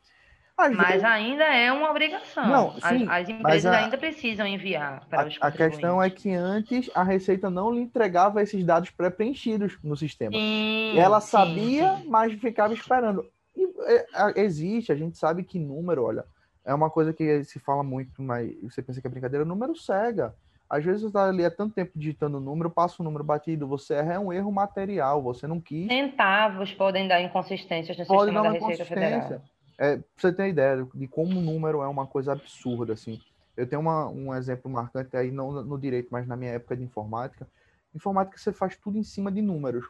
[0.57, 1.03] Às mas vezes...
[1.03, 2.47] ainda é uma obrigação.
[2.47, 6.09] Não, sim, as, as empresas a, ainda precisam enviar para a, os A questão é
[6.09, 10.33] que antes a Receita não lhe entregava esses dados pré-preenchidos no sistema.
[10.33, 12.07] Sim, ela sabia, sim.
[12.07, 13.25] mas ficava esperando.
[13.55, 16.25] E, é, existe, a gente sabe que número, olha,
[16.63, 20.33] é uma coisa que se fala muito, mas você pensa que é brincadeira, número cega.
[20.69, 23.67] Às vezes você está ali há tanto tempo digitando o número, passa o número batido,
[23.67, 25.87] você erra, é um erro material, você não quis.
[25.87, 29.41] Centavos podem dar inconsistências no Pode sistema da Receita Federal.
[29.77, 33.19] É, pra você ter ideia de como o número é uma coisa absurda, assim.
[33.57, 36.83] Eu tenho uma, um exemplo marcante aí, não no direito, mas na minha época de
[36.83, 37.45] informática.
[37.93, 39.85] Informática você faz tudo em cima de números.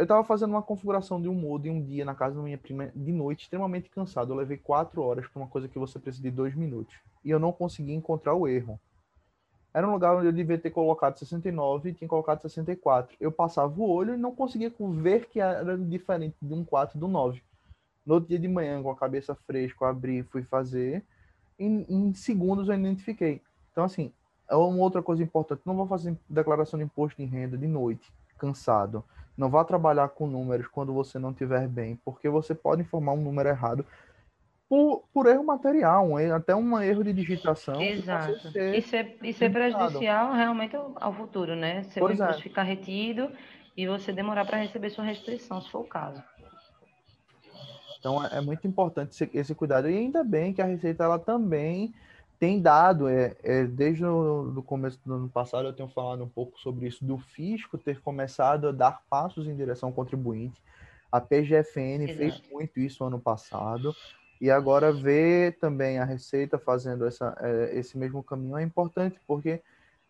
[0.00, 2.56] Eu estava fazendo uma configuração de um modo em um dia na casa da minha
[2.56, 4.32] prima de noite, extremamente cansado.
[4.32, 6.94] Eu levei quatro horas para uma coisa que você precisa de dois minutos.
[7.22, 8.80] E eu não consegui encontrar o erro.
[9.74, 13.14] Era um lugar onde eu devia ter colocado 69 e tinha colocado 64.
[13.20, 17.06] Eu passava o olho e não conseguia ver que era diferente de um 4 do
[17.06, 17.42] 9.
[18.06, 21.04] No outro dia de manhã, com a cabeça fresca, eu abri fui fazer.
[21.58, 23.42] Em, em segundos eu identifiquei.
[23.70, 24.10] Então, assim,
[24.48, 28.10] é uma outra coisa importante, não vou fazer declaração de imposto de renda de noite,
[28.38, 29.04] cansado.
[29.36, 33.22] Não vá trabalhar com números quando você não estiver bem, porque você pode informar um
[33.22, 33.86] número errado
[34.70, 37.80] por, por erro material, um erro, até um erro de digitação.
[37.80, 38.56] Exato.
[38.76, 41.82] Isso é, isso é prejudicial realmente ao, futuro, né?
[41.84, 42.42] Seu pois imposto é.
[42.42, 43.32] ficar retido
[43.76, 46.22] e você demorar para receber sua restrição, se for o caso.
[47.98, 49.90] Então é, é muito importante esse, esse, cuidado.
[49.90, 51.92] E ainda bem que a Receita ela também
[52.40, 56.58] tem dado, é, é desde o começo do ano passado eu tenho falado um pouco
[56.58, 60.58] sobre isso, do fisco ter começado a dar passos em direção ao contribuinte.
[61.12, 62.16] A PGFN Exato.
[62.16, 63.94] fez muito isso ano passado.
[64.40, 69.60] E agora ver também a Receita fazendo essa, é, esse mesmo caminho é importante, porque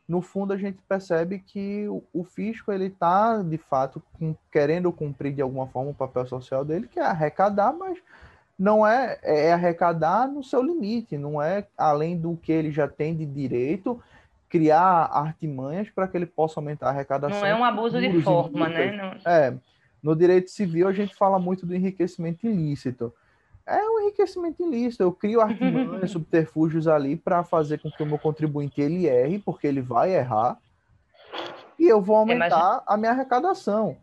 [0.07, 4.01] no fundo a gente percebe que o, fisco ele está de fato
[4.53, 7.99] querendo cumprir de alguma forma o papel social dele, que é arrecadar, mas
[8.61, 13.17] não é, é arrecadar no seu limite, não é além do que ele já tem
[13.17, 13.99] de direito
[14.51, 17.41] criar artimanhas para que ele possa aumentar a arrecadação.
[17.41, 18.93] Não é um abuso de forma, né?
[18.93, 19.33] Não...
[19.33, 19.55] É,
[20.03, 23.15] no direito civil a gente fala muito do enriquecimento ilícito.
[23.67, 25.05] É um enriquecimento ilícito.
[25.05, 29.67] Eu crio artimanhas, subterfúgios ali para fazer com que o meu contribuinte ele erre, porque
[29.67, 30.59] ele vai errar,
[31.79, 33.97] e eu vou aumentar a minha arrecadação.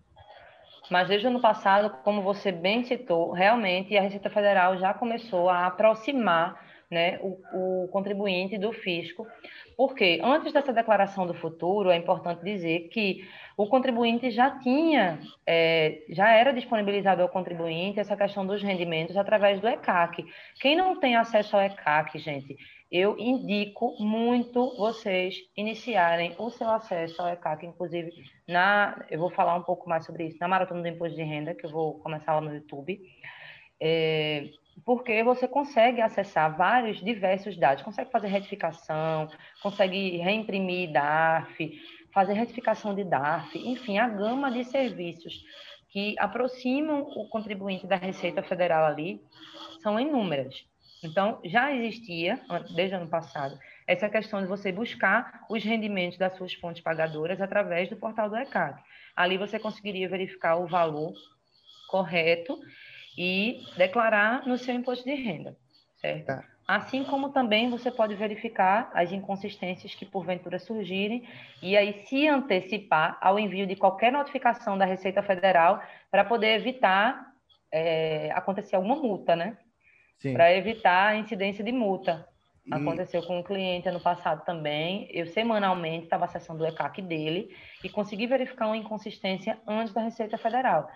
[0.90, 5.50] Mas desde o ano passado, como você bem citou, realmente a Receita Federal já começou
[5.50, 9.28] a aproximar né, o, o contribuinte do fisco,
[9.76, 16.04] porque antes dessa declaração do futuro, é importante dizer que o contribuinte já tinha, é,
[16.10, 20.26] já era disponibilizado ao contribuinte essa questão dos rendimentos através do ECAC.
[20.62, 22.56] Quem não tem acesso ao ECAC, gente,
[22.92, 28.12] eu indico muito vocês iniciarem o seu acesso ao ECAC, inclusive
[28.48, 31.54] na, eu vou falar um pouco mais sobre isso na Maratona do Imposto de Renda,
[31.54, 33.00] que eu vou começar lá no YouTube,
[33.80, 34.50] é,
[34.86, 39.28] porque você consegue acessar vários, diversos dados, consegue fazer retificação,
[39.62, 41.82] consegue reimprimir DARF,
[42.14, 45.44] fazer retificação de DARF, enfim, a gama de serviços
[45.90, 49.22] que aproximam o contribuinte da Receita Federal ali
[49.82, 50.66] são inúmeras.
[51.04, 52.40] Então, já existia,
[52.76, 57.40] desde o ano passado, essa questão de você buscar os rendimentos das suas fontes pagadoras
[57.40, 58.82] através do portal do ECAD.
[59.16, 61.14] Ali você conseguiria verificar o valor
[61.88, 62.60] correto
[63.18, 65.56] e declarar no seu imposto de renda,
[66.02, 66.32] certo?
[66.32, 66.58] É.
[66.68, 71.26] Assim como também você pode verificar as inconsistências que porventura surgirem
[71.62, 75.82] e aí se antecipar ao envio de qualquer notificação da Receita Federal
[76.12, 77.26] para poder evitar
[77.72, 79.58] é, acontecer alguma multa, né?
[80.34, 82.28] Para evitar a incidência de multa.
[82.66, 82.74] E...
[82.74, 85.08] Aconteceu com um cliente ano passado também.
[85.12, 90.38] Eu semanalmente estava acessando o ECAC dele e consegui verificar uma inconsistência antes da Receita
[90.38, 90.90] Federal.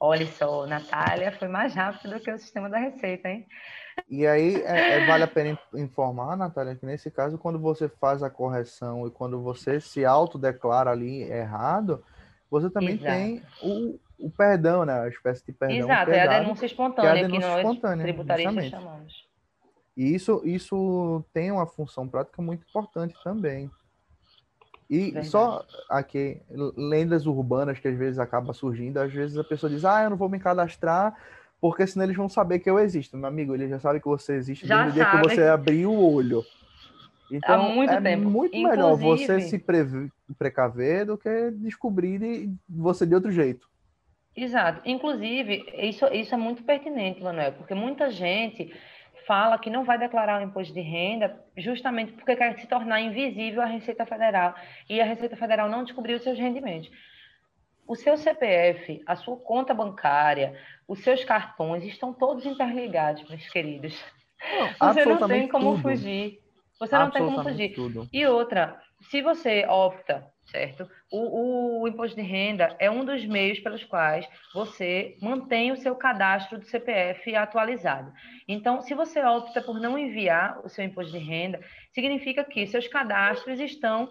[0.00, 3.46] Olha só, Natália foi mais rápido do que o sistema da Receita, hein?
[4.08, 8.22] E aí é, é, vale a pena informar, Natália, que nesse caso, quando você faz
[8.22, 12.04] a correção e quando você se autodeclara ali errado,
[12.48, 13.12] você também Exato.
[13.12, 15.00] tem o, o perdão, né?
[15.00, 15.76] A espécie de perdão.
[15.76, 18.70] Exato, é a denúncia espontânea que, é a denúncia que nós espontânea, tributaristas justamente.
[18.70, 19.28] chamamos.
[19.96, 23.70] E isso, isso tem uma função prática muito importante também.
[24.88, 25.28] E Verdade.
[25.28, 26.40] só aqui,
[26.76, 30.16] lendas urbanas que às vezes acaba surgindo, às vezes a pessoa diz, ah, eu não
[30.16, 31.14] vou me cadastrar,
[31.60, 33.16] porque senão eles vão saber que eu existo.
[33.16, 35.90] Meu amigo, eles já sabem que você existe já desde o dia que você abriu
[35.90, 36.44] o olho.
[37.30, 38.30] Então, Há muito é tempo.
[38.30, 38.70] muito Inclusive...
[38.70, 39.62] melhor você se
[40.38, 43.68] precaver do que descobrir você de outro jeito.
[44.42, 44.80] Exato.
[44.84, 48.72] Inclusive, isso, isso é muito pertinente, Manuel, porque muita gente
[49.26, 53.60] fala que não vai declarar o imposto de renda justamente porque quer se tornar invisível
[53.60, 54.54] à Receita Federal
[54.88, 56.88] e a Receita Federal não descobriu os seus rendimentos.
[57.86, 64.00] O seu CPF, a sua conta bancária, os seus cartões estão todos interligados, meus queridos.
[64.78, 65.82] Você não tem como tudo.
[65.82, 66.38] fugir.
[66.78, 67.74] Você não tem como fugir.
[67.74, 68.08] Tudo.
[68.12, 70.88] E outra, se você opta certo?
[71.10, 75.94] O, o, imposto de renda é um dos meios pelos quais você mantém o seu
[75.96, 78.12] cadastro do CPF atualizado.
[78.46, 81.60] Então, se você opta por não enviar o seu imposto de renda,
[81.92, 84.08] significa que seus cadastros estão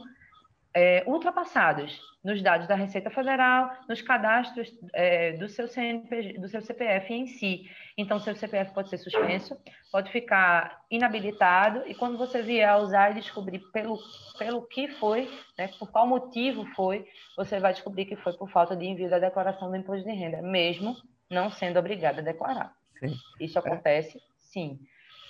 [0.78, 6.62] é, ultrapassados nos dados da Receita Federal, nos cadastros é, do, seu CNPJ, do seu
[6.62, 7.68] CPF em si.
[7.98, 9.58] Então, seu CPF pode ser suspenso,
[9.92, 13.98] pode ficar inabilitado, e quando você vier a usar e descobrir pelo,
[14.38, 18.76] pelo que foi, né, por qual motivo foi, você vai descobrir que foi por falta
[18.76, 20.96] de envio da declaração do imposto de renda, mesmo
[21.32, 22.72] não sendo obrigado a declarar.
[23.00, 23.16] Sim.
[23.40, 24.80] Isso acontece, sim.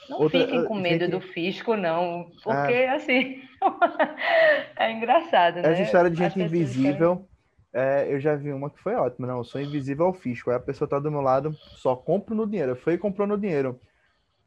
[0.09, 1.11] Não Outra, fiquem com medo gente...
[1.11, 2.95] do fisco, não, porque ah.
[2.95, 3.41] assim
[4.77, 5.73] é engraçado, né?
[5.73, 7.27] Essa história de gente invisível,
[7.73, 7.87] querem...
[7.87, 9.27] é, eu já vi uma que foi ótima.
[9.27, 10.49] Não, eu sou invisível ao fisco.
[10.49, 12.75] Aí a pessoa tá do meu lado, só compro no dinheiro.
[12.75, 13.79] Foi e comprou no dinheiro.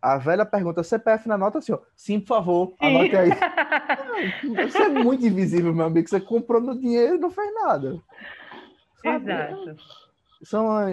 [0.01, 3.31] A velha pergunta, CPF na nota, assim, ó, sim, por favor, anote aí.
[4.65, 6.09] Você é muito invisível, meu amigo.
[6.09, 8.01] Você comprou no dinheiro e não fez nada.
[9.03, 9.31] Sabe?
[9.31, 9.77] Exato.
[10.43, 10.87] São uma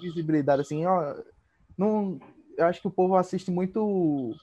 [0.00, 1.16] visibilidade assim, ó.
[1.76, 2.20] Não,
[2.56, 4.34] eu acho que o povo assiste muito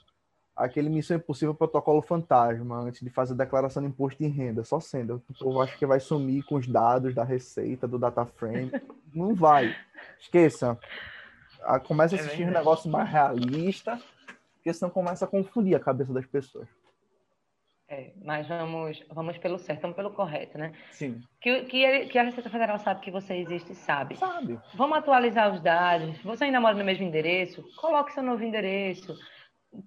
[0.55, 4.79] aquele Missão Impossível Protocolo Fantasma antes de fazer a declaração de imposto de renda, só
[4.79, 5.23] sendo.
[5.29, 8.71] O povo acha que vai sumir com os dados da receita, do data frame.
[9.13, 9.73] Não vai.
[10.19, 10.77] Esqueça.
[11.61, 13.99] Ah, começa a é assistir é um negócio mais realista,
[14.55, 16.67] porque senão começa a confundir a cabeça das pessoas.
[17.89, 20.73] É, mas vamos, vamos pelo certo, vamos pelo correto, né?
[20.91, 21.19] Sim.
[21.41, 24.15] Que, que, que, a Receita Federal sabe que você existe, sabe.
[24.15, 24.59] Sabe.
[24.75, 26.15] Vamos atualizar os dados.
[26.19, 27.65] Você ainda mora no mesmo endereço?
[27.77, 29.17] Coloque seu novo endereço.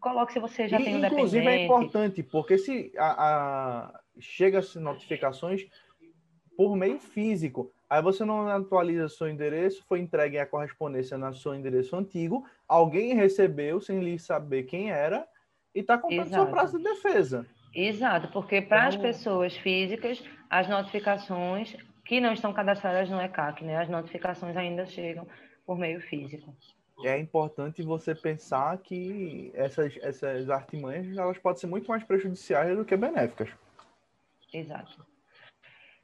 [0.01, 1.63] Coloque se você já e, tem um inclusive é dependente.
[1.63, 3.13] é importante, porque se a,
[3.87, 5.65] a chega-se notificações
[6.57, 11.55] por meio físico, aí você não atualiza seu endereço, foi entregue a correspondência no seu
[11.55, 15.25] endereço antigo, alguém recebeu sem lhe saber quem era
[15.73, 17.47] e está contando seu prazo de defesa.
[17.75, 23.65] Exato, porque para as então pessoas físicas, as notificações que não estão cadastradas no ECAC,
[23.65, 23.77] né?
[23.77, 25.27] As notificações ainda chegam
[25.65, 26.55] por meio físico
[27.05, 32.85] é importante você pensar que essas, essas artimanhas elas podem ser muito mais prejudiciais do
[32.85, 33.49] que benéficas.
[34.53, 35.05] Exato.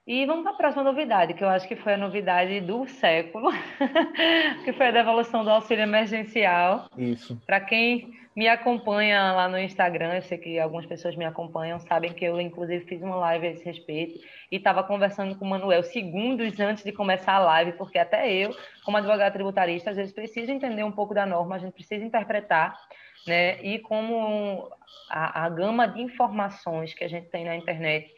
[0.07, 3.51] E vamos para a próxima novidade, que eu acho que foi a novidade do século,
[4.65, 6.89] que foi a devolução do auxílio emergencial.
[6.97, 7.39] Isso.
[7.47, 12.13] Para quem me acompanha lá no Instagram, eu sei que algumas pessoas me acompanham, sabem
[12.13, 15.83] que eu, inclusive, fiz uma live a esse respeito e estava conversando com o Manuel
[15.83, 20.53] segundos antes de começar a live, porque até eu, como advogado tributarista, às vezes preciso
[20.53, 22.79] entender um pouco da norma, a gente precisa interpretar,
[23.27, 23.61] né?
[23.61, 24.71] E como
[25.11, 28.09] a, a gama de informações que a gente tem na internet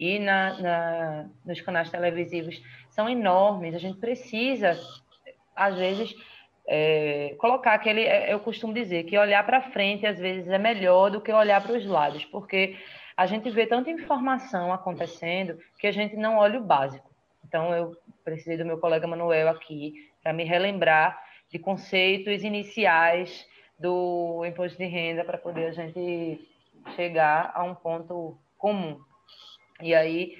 [0.00, 4.80] e na, na, nos canais televisivos são enormes, a gente precisa,
[5.54, 6.14] às vezes
[6.68, 11.10] é, colocar aquele, é, eu costumo dizer que olhar para frente às vezes é melhor
[11.10, 12.76] do que olhar para os lados, porque
[13.16, 17.08] a gente vê tanta informação acontecendo que a gente não olha o básico.
[17.46, 23.46] Então eu precisei do meu colega Manuel aqui para me relembrar de conceitos iniciais
[23.78, 26.40] do imposto de renda para poder a gente
[26.96, 28.98] chegar a um ponto comum.
[29.80, 30.36] E aí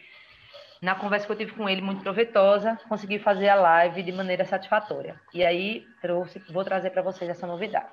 [0.82, 4.44] na conversa que eu tive com ele, muito proveitosa, consegui fazer a live de maneira
[4.44, 5.18] satisfatória.
[5.32, 7.88] E aí trouxe, vou trazer para vocês essa novidade.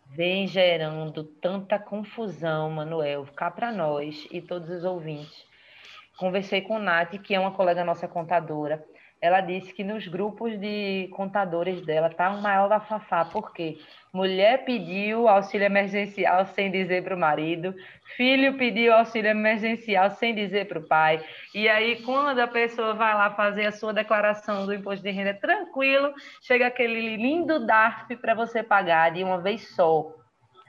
[0.09, 5.45] vem gerando tanta confusão, Manuel, cá para nós e todos os ouvintes.
[6.17, 8.83] Conversei com Nath, que é uma colega nossa contadora.
[9.21, 13.77] Ela disse que nos grupos de contadores dela tá um maior bafafá, porque
[14.13, 17.75] mulher pediu auxílio emergencial sem dizer para o marido,
[18.15, 21.21] filho pediu auxílio emergencial sem dizer para o pai.
[21.53, 25.33] E aí, quando a pessoa vai lá fazer a sua declaração do imposto de renda
[25.33, 30.15] tranquilo, chega aquele lindo DARF para você pagar de uma vez só.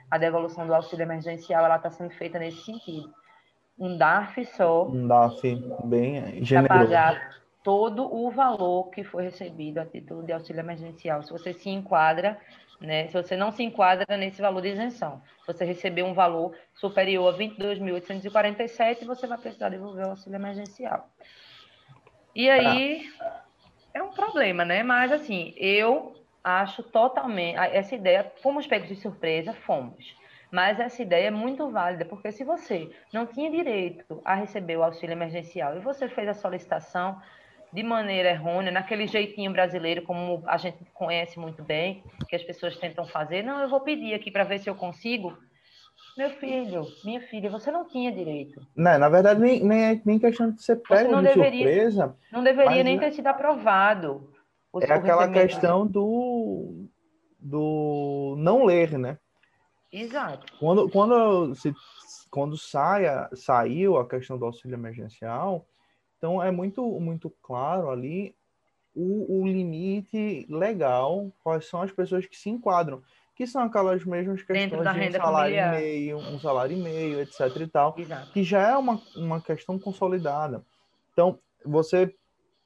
[0.09, 3.09] A devolução do auxílio emergencial ela está sendo feita nesse sentido.
[3.79, 4.87] Um DARF só.
[4.87, 5.41] Um DARF
[5.85, 6.67] bem generoso.
[6.67, 11.21] Para pagar todo o valor que foi recebido a título de auxílio emergencial.
[11.23, 12.39] Se você se enquadra,
[12.79, 16.55] né, se você não se enquadra nesse valor de isenção, se você receber um valor
[16.73, 21.07] superior a 22.847, você vai precisar devolver o auxílio emergencial.
[22.35, 23.07] E aí
[23.93, 24.81] é um problema, né?
[24.83, 30.15] Mas assim, eu acho totalmente essa ideia, fomos pegos de surpresa, fomos.
[30.49, 34.83] Mas essa ideia é muito válida, porque se você não tinha direito a receber o
[34.83, 37.21] auxílio emergencial e você fez a solicitação,
[37.73, 42.77] de maneira errônea, naquele jeitinho brasileiro, como a gente conhece muito bem, que as pessoas
[42.77, 43.43] tentam fazer.
[43.43, 45.37] Não, eu vou pedir aqui para ver se eu consigo.
[46.17, 48.59] Meu filho, minha filha, você não tinha direito.
[48.75, 52.15] Não, na verdade, nem, nem, é, nem questão de ser pego de deveria, surpresa.
[52.31, 54.29] Não deveria nem ter sido aprovado.
[54.81, 56.85] é aquela questão do,
[57.39, 59.17] do não ler, né?
[59.91, 60.51] Exato.
[60.59, 61.73] Quando, quando, se,
[62.29, 65.65] quando saia, saiu a questão do auxílio emergencial,
[66.21, 68.35] então é muito, muito claro ali
[68.93, 73.01] o, o limite legal, quais são as pessoas que se enquadram.
[73.35, 75.73] que são aquelas mesmas questões de um salário familiar.
[75.73, 78.31] e meio, um salário e meio, etc e tal, Exato.
[78.31, 80.63] que já é uma, uma questão consolidada.
[81.11, 82.13] Então, você,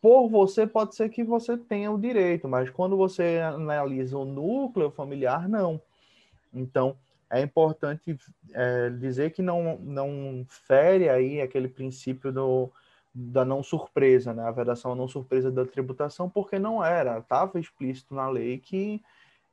[0.02, 4.92] por você, pode ser que você tenha o direito, mas quando você analisa o núcleo
[4.92, 5.80] familiar, não.
[6.54, 6.98] Então,
[7.30, 8.18] é importante
[8.54, 12.70] é, dizer que não, não fere aí aquele princípio do,
[13.18, 14.44] da não surpresa, né?
[14.44, 19.02] A vedação à não surpresa da tributação, porque não era, estava explícito na lei que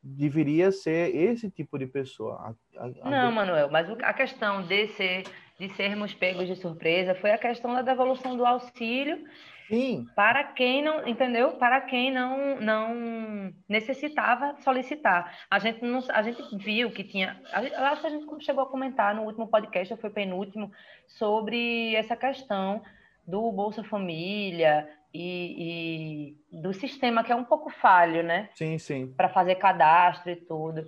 [0.03, 2.57] deveria ser esse tipo de pessoa.
[2.77, 5.23] A, a, Não, Manuel, mas a questão de, ser,
[5.61, 9.25] de sermos pegos de surpresa foi a questão da devolução do auxílio
[9.69, 11.53] Sim, para quem não, entendeu?
[11.53, 15.39] Para quem não, não necessitava solicitar.
[15.49, 17.41] A gente, não, a gente viu que tinha.
[17.53, 20.73] a Eu acho que a gente chegou a comentar no último podcast, ou foi penúltimo,
[21.07, 22.83] sobre essa questão
[23.27, 28.49] do Bolsa Família e, e do sistema que é um pouco falho, né?
[28.55, 29.13] sim, sim.
[29.13, 30.85] Para fazer cadastro e tudo.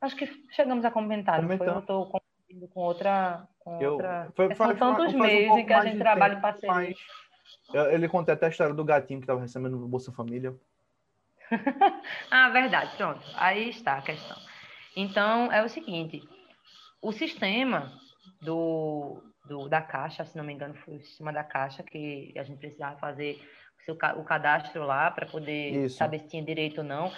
[0.00, 1.68] Acho que chegamos a comentar, não foi?
[1.68, 3.46] Eu estou confundindo com outra.
[3.58, 4.32] Com Eu, outra...
[4.34, 6.94] foi, São faz, tantos faz um pouco em que a gente trabalha em parceria.
[7.92, 10.54] ele conta até a história do gatinho que estava recebendo no Bolsa Família.
[12.30, 13.20] Ah, verdade, pronto.
[13.34, 14.36] Aí está a questão.
[14.96, 16.22] Então, é o seguinte:
[17.02, 17.92] o sistema
[18.40, 22.44] do, do- da Caixa, se não me engano, foi o sistema da Caixa que a
[22.44, 23.42] gente precisava fazer
[23.80, 25.96] o, seu o cadastro lá para poder Isso.
[25.96, 27.12] saber se tinha direito ou não.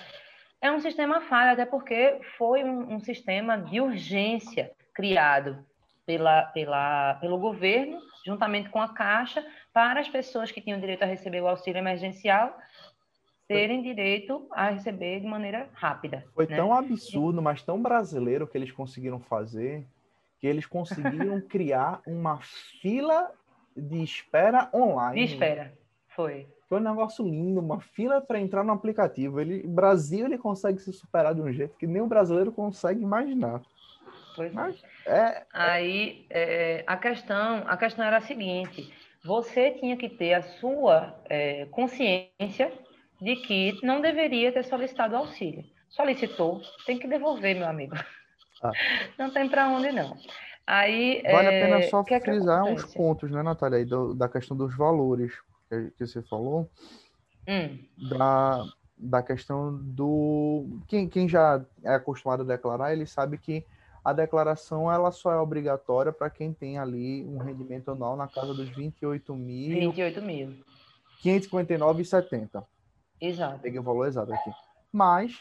[0.59, 5.63] É um sistema falho, até porque foi um, um sistema de urgência criado
[6.07, 11.07] pela, pela, pelo governo, juntamente com a Caixa, para as pessoas que tinham direito a
[11.07, 12.57] receber o auxílio emergencial
[13.47, 16.25] terem direito a receber de maneira rápida.
[16.35, 16.57] Foi né?
[16.57, 19.87] tão absurdo, mas tão brasileiro que eles conseguiram fazer,
[20.43, 22.41] que eles conseguiram criar uma
[22.81, 23.31] fila
[23.77, 25.25] de espera online.
[25.25, 25.73] De espera.
[26.09, 26.49] Foi.
[26.69, 29.41] Foi um negócio lindo, uma fila para entrar no aplicativo.
[29.41, 33.01] Ele, o Brasil ele consegue se superar de um jeito que nem o brasileiro consegue
[33.01, 33.63] imaginar.
[34.35, 34.55] Pois é.
[34.55, 38.93] Mas é, Aí é, a questão, a questão era a seguinte:
[39.25, 42.73] você tinha que ter a sua é, consciência
[43.21, 45.65] de que não deveria ter solicitado auxílio.
[45.89, 47.95] Solicitou, tem que devolver, meu amigo.
[48.63, 48.73] Ah.
[49.19, 50.17] Não tem para onde não.
[50.67, 52.97] Aí vale a é, pena só o que é que frisar uns acontece?
[52.97, 55.33] pontos, né, Natália, aí do- da questão dos valores
[55.69, 56.71] que, que você falou.
[57.49, 58.65] Hum, da,
[58.97, 60.79] da questão do.
[60.87, 63.67] Quem, quem já é acostumado a declarar, ele sabe que
[64.05, 68.55] a declaração ela só é obrigatória para quem tem ali um rendimento anual na casa
[68.55, 69.69] dos 28.559,70.
[69.69, 70.57] 28 mil.
[71.23, 72.65] 559,70.
[73.21, 73.59] Exato.
[73.61, 74.51] Peguei o valor exato aqui.
[74.93, 75.41] Mas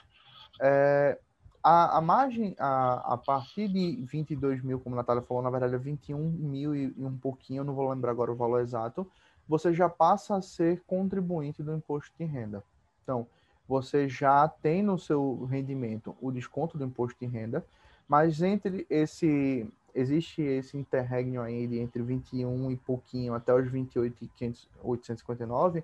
[0.62, 1.18] é,
[1.64, 5.76] a, a margem, a, a partir de 22 mil, como a Natália falou, na verdade
[5.76, 9.08] é 21 mil e, e um pouquinho, eu não vou lembrar agora o valor exato,
[9.48, 12.64] você já passa a ser contribuinte do imposto de renda.
[13.04, 13.28] Então,
[13.68, 17.66] você já tem no seu rendimento o desconto do imposto de renda,
[18.08, 25.84] mas entre esse existe esse interregno aí de entre 21 e pouquinho até os 28.859,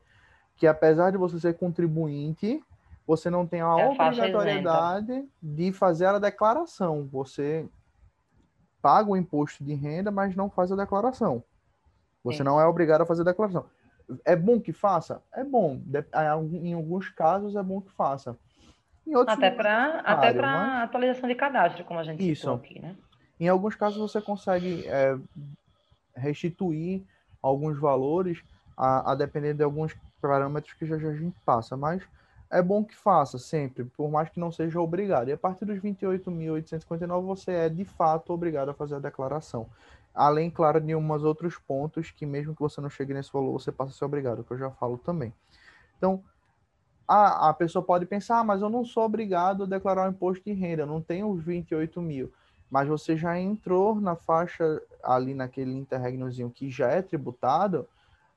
[0.56, 2.64] que apesar de você ser contribuinte,
[3.08, 7.08] você não tem a É faixa obrigatoriedade de fazer a declaração.
[7.12, 7.66] Você
[8.82, 11.42] paga o imposto de renda, mas não faz a declaração.
[12.24, 12.44] Você Sim.
[12.44, 13.66] não é obrigado a fazer a declaração.
[14.26, 15.22] É bom que faça?
[15.34, 15.78] É bom.
[15.86, 16.06] De-
[16.62, 18.38] Em alguns casos é bom que faça.
[19.06, 22.52] Em outros Até é para até para mas- atualização de cadastro, como a gente Isso.
[22.52, 22.96] aqui, né?
[23.40, 25.18] Em alguns casos você consegue é,
[26.16, 27.04] restituir
[27.42, 28.42] alguns valores
[28.76, 32.04] a, a depender de alguns parâmetros que já, já a gente passa, mas
[32.50, 35.30] é bom que faça sempre, por mais que não seja obrigado.
[35.30, 39.68] E a partir dos 28.859 você é de fato obrigado a fazer a declaração.
[40.14, 43.72] Além, claro, de umas outros pontos que mesmo que você não chegue nesse valor, você
[43.72, 45.34] passa a ser obrigado, que eu já falo também.
[45.98, 46.24] Então,
[47.08, 50.44] a, a pessoa pode pensar, ah, mas eu não sou obrigado a declarar o imposto
[50.44, 52.32] de renda, eu não tenho os 28 mil
[52.70, 57.88] mas você já entrou na faixa ali naquele interregnozinho que já é tributado,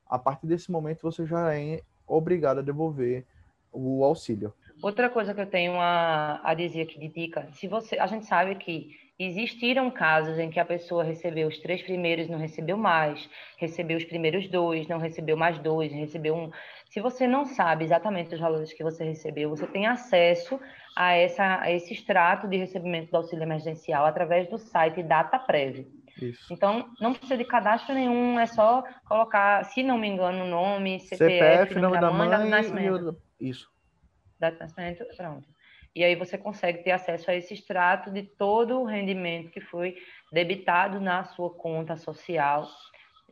[0.07, 3.25] a partir desse momento você já é obrigado a devolver
[3.71, 4.53] o auxílio.
[4.81, 8.25] Outra coisa que eu tenho a, a dizer aqui de dica, se você, a gente
[8.25, 13.29] sabe que existiram casos em que a pessoa recebeu os três primeiros, não recebeu mais,
[13.57, 16.51] recebeu os primeiros dois, não recebeu mais dois, recebeu um.
[16.89, 20.59] Se você não sabe exatamente os valores que você recebeu, você tem acesso
[20.95, 25.87] a, essa, a esse extrato de recebimento do auxílio emergencial através do site DataPrev.
[26.19, 26.53] Isso.
[26.53, 30.99] Então, não precisa de cadastro nenhum, é só colocar, se não me engano, o nome,
[30.99, 33.69] CPF, CPF, nome da mãe, data de nascimento o- isso.
[34.39, 35.47] data de nascimento, pronto.
[35.95, 39.97] E aí você consegue ter acesso a esse extrato de todo o rendimento que foi
[40.31, 42.67] debitado na sua conta social,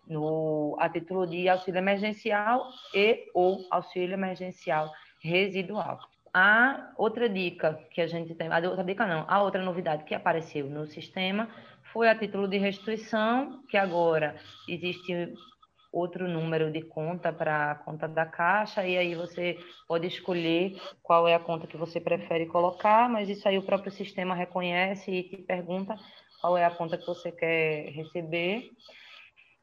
[0.07, 5.99] no, a título de auxílio emergencial e ou auxílio emergencial residual.
[6.33, 10.13] a outra dica que a gente tem, a outra dica não, a outra novidade que
[10.13, 11.49] apareceu no sistema
[11.93, 14.35] foi a título de restituição, que agora
[14.67, 15.33] existe
[15.91, 21.27] outro número de conta para a conta da caixa, e aí você pode escolher qual
[21.27, 25.23] é a conta que você prefere colocar, mas isso aí o próprio sistema reconhece e
[25.23, 25.95] te pergunta
[26.41, 28.69] qual é a conta que você quer receber.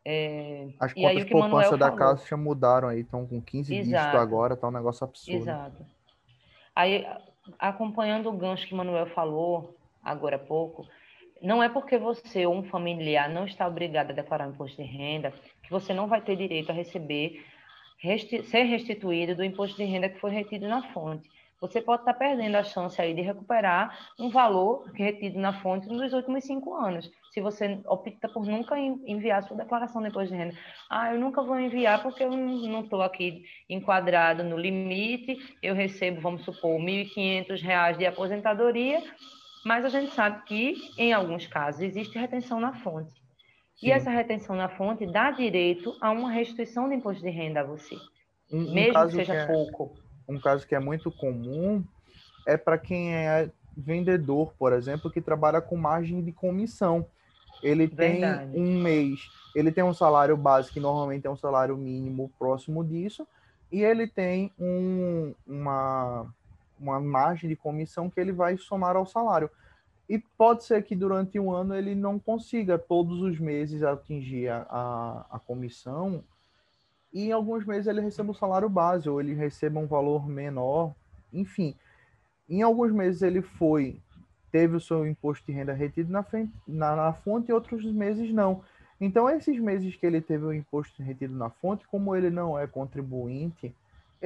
[0.05, 1.99] É, As contas de poupança da falou.
[1.99, 3.87] caixa mudaram aí, estão com 15 Exato.
[3.87, 5.43] dígitos agora, tá um negócio absurdo.
[5.43, 5.87] Exato.
[6.75, 7.07] Aí,
[7.59, 10.87] acompanhando o gancho que o Manuel falou agora há pouco,
[11.43, 15.33] não é porque você ou um familiar não está obrigado a declarar imposto de renda
[15.63, 17.45] que você não vai ter direito a receber,
[17.99, 21.29] resti ser restituído do imposto de renda que foi retido na fonte.
[21.61, 25.89] Você pode estar perdendo a chance aí de recuperar um valor é retido na fonte
[25.89, 27.11] nos últimos cinco anos.
[27.33, 30.55] Se você opta por nunca enviar sua declaração de imposto de renda.
[30.91, 36.21] Ah, eu nunca vou enviar porque eu não estou aqui enquadrado no limite, eu recebo,
[36.21, 39.03] vamos supor, R$ 1.500 de aposentadoria,
[39.67, 43.13] mas a gente sabe que, em alguns casos, existe retenção na fonte.
[43.75, 43.89] Sim.
[43.89, 47.65] E essa retenção na fonte dá direito a uma restituição de imposto de renda a
[47.65, 47.97] você,
[48.53, 49.99] um, mesmo um que seja que é, pouco.
[50.29, 51.85] Um caso que é muito comum
[52.47, 57.05] é para quem é vendedor, por exemplo, que trabalha com margem de comissão.
[57.61, 58.53] Ele Verdade.
[58.53, 59.19] tem um mês,
[59.53, 63.27] ele tem um salário básico, que normalmente é um salário mínimo próximo disso,
[63.73, 66.33] e ele tem um, uma,
[66.79, 69.51] uma margem de comissão que ele vai somar ao salário.
[70.09, 74.67] E pode ser que durante um ano ele não consiga todos os meses atingir a,
[74.71, 76.23] a, a comissão,
[77.13, 80.95] e em alguns meses ele receba o salário base, ou ele receba um valor menor,
[81.33, 81.75] enfim.
[82.49, 83.99] Em alguns meses ele foi,
[84.53, 88.33] teve o seu imposto de renda retido na, frente, na, na fonte, e outros meses
[88.33, 88.63] não.
[89.01, 92.67] Então, esses meses que ele teve o imposto retido na fonte, como ele não é
[92.67, 93.75] contribuinte,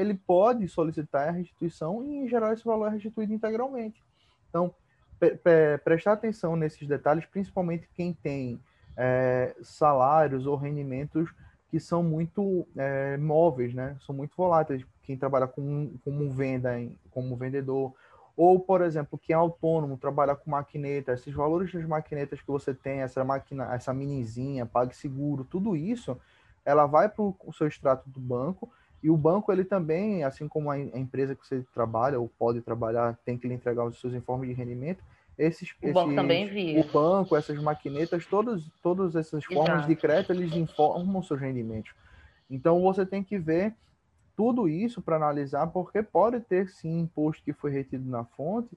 [0.01, 4.03] ele pode solicitar a restituição e, em geral, esse valor é restituído integralmente.
[4.49, 4.75] Então,
[5.85, 8.61] prestar atenção nesses detalhes, principalmente quem tem
[8.97, 11.31] é, salários ou rendimentos
[11.71, 13.97] que são muito é, móveis, né?
[14.05, 14.85] São muito voláteis.
[15.03, 16.71] Quem trabalha com, como venda,
[17.11, 17.95] como vendedor,
[18.37, 22.73] ou, por exemplo, quem é autônomo, trabalha com maquineta, esses valores das maquinetas que você
[22.73, 26.19] tem, essa máquina, essa minizinha, PagSeguro, tudo isso,
[26.65, 28.73] ela vai para o seu extrato do banco,
[29.03, 33.19] e o banco, ele também, assim como a empresa que você trabalha ou pode trabalhar,
[33.25, 35.03] tem que lhe entregar os seus informes de rendimento.
[35.39, 36.81] Esses, o banco também via.
[36.81, 39.89] O banco, essas maquinetas, todos, todas essas formas Exato.
[39.89, 41.95] de crédito, eles informam seus rendimentos.
[42.51, 43.75] Então, você tem que ver
[44.37, 48.77] tudo isso para analisar, porque pode ter sim imposto que foi retido na fonte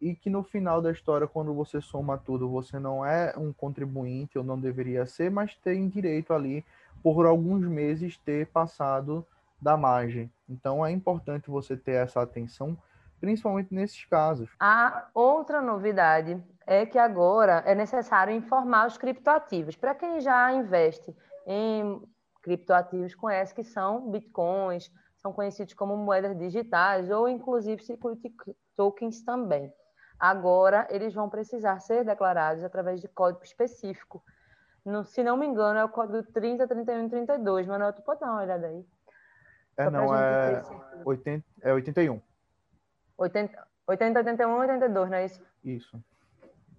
[0.00, 4.38] e que no final da história, quando você soma tudo, você não é um contribuinte
[4.38, 6.64] ou não deveria ser, mas tem direito ali,
[7.02, 9.26] por alguns meses, ter passado
[9.64, 10.30] da margem.
[10.46, 12.76] Então é importante você ter essa atenção,
[13.18, 14.50] principalmente nesses casos.
[14.60, 19.74] A outra novidade é que agora é necessário informar os criptoativos.
[19.74, 22.00] Para quem já investe em
[22.42, 28.30] criptoativos, conhece que são bitcoins, são conhecidos como moedas digitais ou inclusive security
[28.76, 29.72] tokens também.
[30.20, 34.22] Agora eles vão precisar ser declarados através de código específico.
[34.84, 37.66] No, se não me engano, é o código 30, 31 e 32.
[37.66, 38.84] Manuel, tu pode dar uma olhada aí?
[39.76, 40.62] É, não, é,
[41.04, 42.20] 80, é 81.
[43.18, 45.42] 80, 80, 81, 82, não é isso?
[45.64, 45.96] Isso.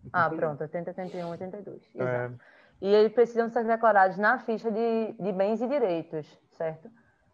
[0.06, 0.10] 81.
[0.14, 1.96] Ah, pronto, 80, 81, 82.
[1.96, 2.04] É...
[2.04, 2.40] Exato.
[2.82, 6.90] E eles precisam ser declarados na ficha de, de bens e direitos, certo?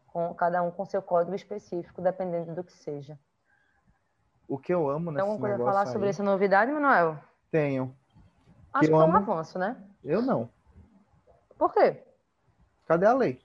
[0.07, 3.17] Com, cada um com seu código específico, dependendo do que seja.
[4.47, 5.93] O que eu amo nesse Tem alguma coisa a falar aí...
[5.93, 7.17] sobre essa novidade, Manuel?
[7.49, 7.95] Tenho.
[8.73, 9.75] Acho que, que é um avanço, né?
[10.03, 10.49] Eu não.
[11.57, 12.03] Por quê?
[12.85, 13.41] Cadê a lei?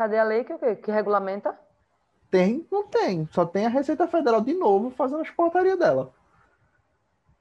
[0.00, 1.54] Cadê a lei que, que regulamenta?
[2.30, 3.28] Tem, não tem.
[3.32, 6.10] Só tem a Receita Federal de novo fazendo as portarias dela.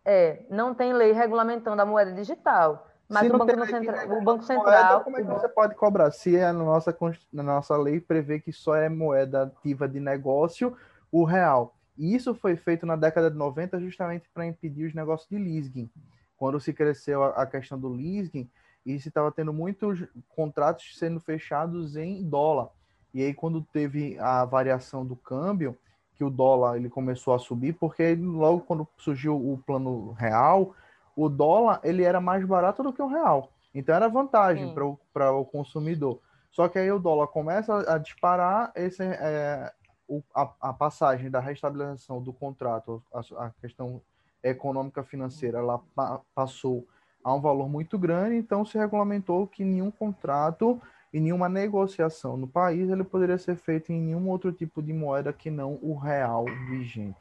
[0.03, 2.85] É, não tem lei regulamentando a moeda digital.
[3.07, 4.13] Mas o banco, centra...
[4.13, 4.65] o banco, Central.
[4.65, 6.11] Moeda, como é que você pode cobrar?
[6.11, 6.93] Se a nossa,
[7.31, 10.75] na nossa lei prevê que só é moeda ativa de negócio
[11.09, 11.77] o real.
[11.97, 15.89] E isso foi feito na década de 90 justamente para impedir os negócios de leasing.
[16.35, 18.51] Quando se cresceu a, a questão do leasing,
[18.85, 22.69] e se estava tendo muitos contratos sendo fechados em dólar.
[23.13, 25.77] E aí quando teve a variação do câmbio,
[26.15, 30.75] que o dólar ele começou a subir, porque logo quando surgiu o plano real,
[31.15, 33.51] o dólar ele era mais barato do que o real.
[33.73, 34.73] Então era vantagem
[35.13, 36.19] para o consumidor.
[36.51, 39.71] Só que aí o dólar começa a disparar, esse, é,
[40.07, 44.01] o, a, a, passagem da restabilização do contrato, a, a questão
[44.43, 46.87] econômica financeira, ela pa, passou
[47.23, 50.81] a um valor muito grande, então se regulamentou que nenhum contrato
[51.13, 55.33] e nenhuma negociação no país ele poderia ser feito em nenhum outro tipo de moeda
[55.33, 57.17] que não o real vigente.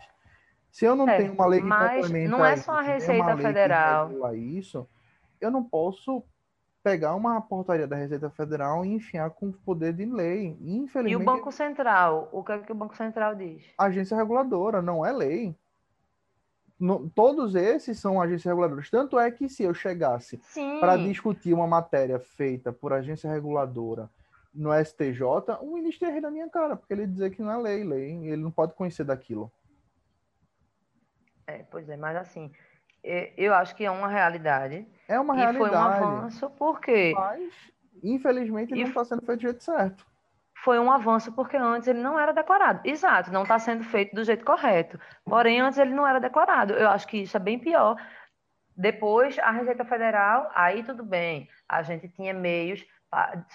[0.71, 2.95] Se eu não É, tenho uma lei que mas não é isso, só a tem
[2.95, 4.11] Receita Federal.
[4.35, 4.89] isso,
[5.41, 6.23] eu não posso
[6.83, 10.57] pegar uma portaria da Receita Federal e enfiar com poder de lei.
[10.61, 12.29] E Infelizmente, o Banco Central?
[12.33, 13.65] O que é que o Banco Central diz?
[13.79, 15.57] agência reguladora, não é lei.
[16.79, 18.89] No- todos esses são agências reguladoras.
[18.89, 20.41] Tanto é que se eu chegasse
[20.81, 24.09] para discutir uma matéria feita por agência reguladora
[24.55, 27.53] no STJ, o ministro ia rir da minha cara, porque ele ia dizer que não
[27.53, 29.51] é lei, lei, ele não pode conhecer daquilo.
[31.47, 32.51] É, pois é, mas assim,
[33.37, 34.87] eu acho que é uma realidade.
[35.09, 37.53] É uma E foi um realidade, avanço porque mas
[38.03, 40.07] infelizmente E não está sendo feito do jeito certo.
[40.65, 42.81] Foi um avanço porque antes ele não era declarado.
[42.85, 44.99] Exato, não está sendo feito do jeito correto.
[45.25, 46.73] Porém, antes ele não era declarado.
[46.75, 47.97] Eu acho que isso é bem pior.
[48.77, 51.49] Depois, a Receita Federal, aí tudo bem.
[51.69, 52.85] A gente tinha meios,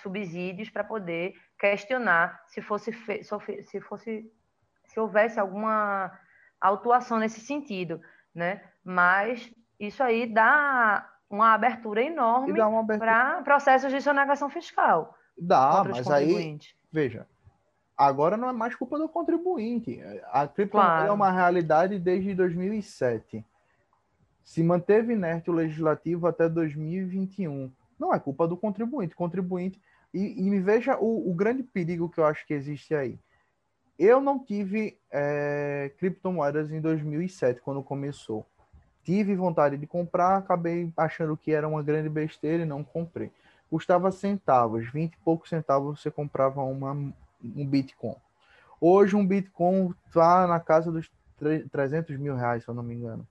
[0.02, 4.32] subsídios para poder questionar se fosse, se fosse-
[4.86, 6.12] se houvesse alguma
[6.60, 8.02] autuação nesse sentido,
[8.34, 8.64] né?
[8.84, 12.52] Mas isso aí dá uma abertura enorme
[13.00, 16.60] para processos de sonegação fiscal Dá, mas aí.
[16.94, 17.28] Veja,
[17.98, 20.00] agora não é mais culpa do contribuinte.
[20.32, 21.10] A criptomoeda Claro.
[21.10, 23.44] é uma realidade desde 2007.
[24.44, 27.72] Se manteve inerte o legislativo até 2021.
[28.00, 29.16] Não é culpa do contribuinte.
[29.16, 29.82] Contribuinte.
[30.14, 33.18] E, e me veja o, o grande perigo que eu acho que existe aí.
[33.98, 38.46] Eu não tive é, criptomoedas em 2007, quando começou.
[39.04, 43.32] Tive vontade de comprar, acabei achando que era uma grande besteira e não comprei.
[43.70, 48.16] Custava centavos, 20 e poucos centavos você comprava uma, um Bitcoin.
[48.80, 52.94] Hoje um Bitcoin está na casa dos tre- 300 mil reais, se eu não me
[52.94, 53.28] engano.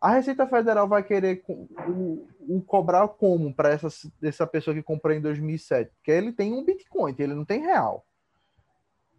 [0.00, 3.88] A Receita Federal vai querer o, o cobrar como para essa,
[4.22, 5.90] essa pessoa que comprou em 2007?
[5.96, 8.04] Porque ele tem um Bitcoin, ele não tem real.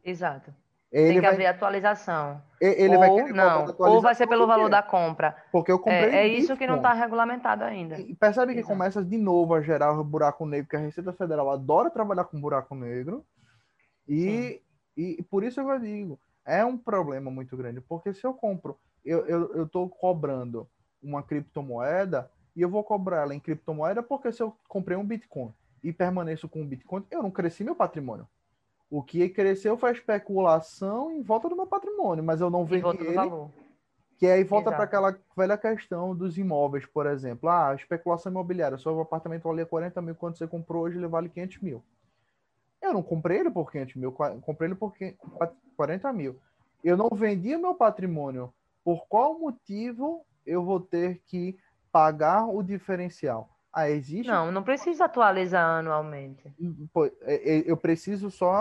[0.04, 0.54] Exato.
[0.92, 2.42] Ele Tem que vai, haver atualização.
[2.60, 5.38] ele vai ou não, ou vai ser pelo valor da compra.
[5.50, 7.98] Porque eu comprei É, é isso que não está regulamentado ainda.
[7.98, 8.74] E percebe que Exato.
[8.74, 12.42] começa de novo a gerar o buraco negro, que a Receita Federal adora trabalhar com
[12.42, 13.26] buraco negro.
[14.06, 14.62] E,
[14.98, 17.80] e por isso eu digo, é um problema muito grande.
[17.80, 20.68] Porque se eu compro, eu estou cobrando
[21.02, 25.54] uma criptomoeda e eu vou cobrar ela em criptomoeda porque se eu comprei um Bitcoin
[25.82, 28.28] e permaneço com o Bitcoin, eu não cresci meu patrimônio.
[28.92, 32.86] O que cresceu foi a especulação em volta do meu patrimônio, mas eu não vendi
[33.00, 33.50] ele valor.
[34.18, 37.48] que aí volta para aquela velha questão dos imóveis, por exemplo.
[37.48, 38.78] Ah, especulação imobiliária.
[38.78, 41.82] Seu apartamento valia 40 mil quando você comprou, hoje ele vale 500 mil.
[42.82, 45.18] Eu não comprei ele por 500 mil, comprei ele por 500
[45.78, 46.38] 40 mil.
[46.84, 48.54] Eu não vendi o meu patrimônio.
[48.84, 51.58] Por qual motivo eu vou ter que
[51.94, 53.50] pagar o diferencial?
[53.74, 54.28] Ah, existe.
[54.30, 56.44] Não, não precisa atualizar anualmente.
[56.94, 58.52] Pô, é- é- eu preciso só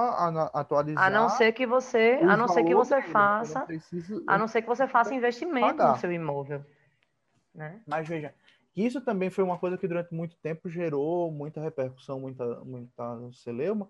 [0.55, 1.05] atualizar.
[1.05, 4.63] A não ser que você, a não ser que você faça, preciso- a não ser
[4.63, 5.93] que você faça investimento Pagar.
[5.95, 6.65] no seu imóvel,
[7.53, 7.81] né?
[7.87, 8.33] Mas veja,
[8.77, 13.89] isso também foi uma coisa que durante muito tempo gerou muita repercussão, muita, muita celeuma,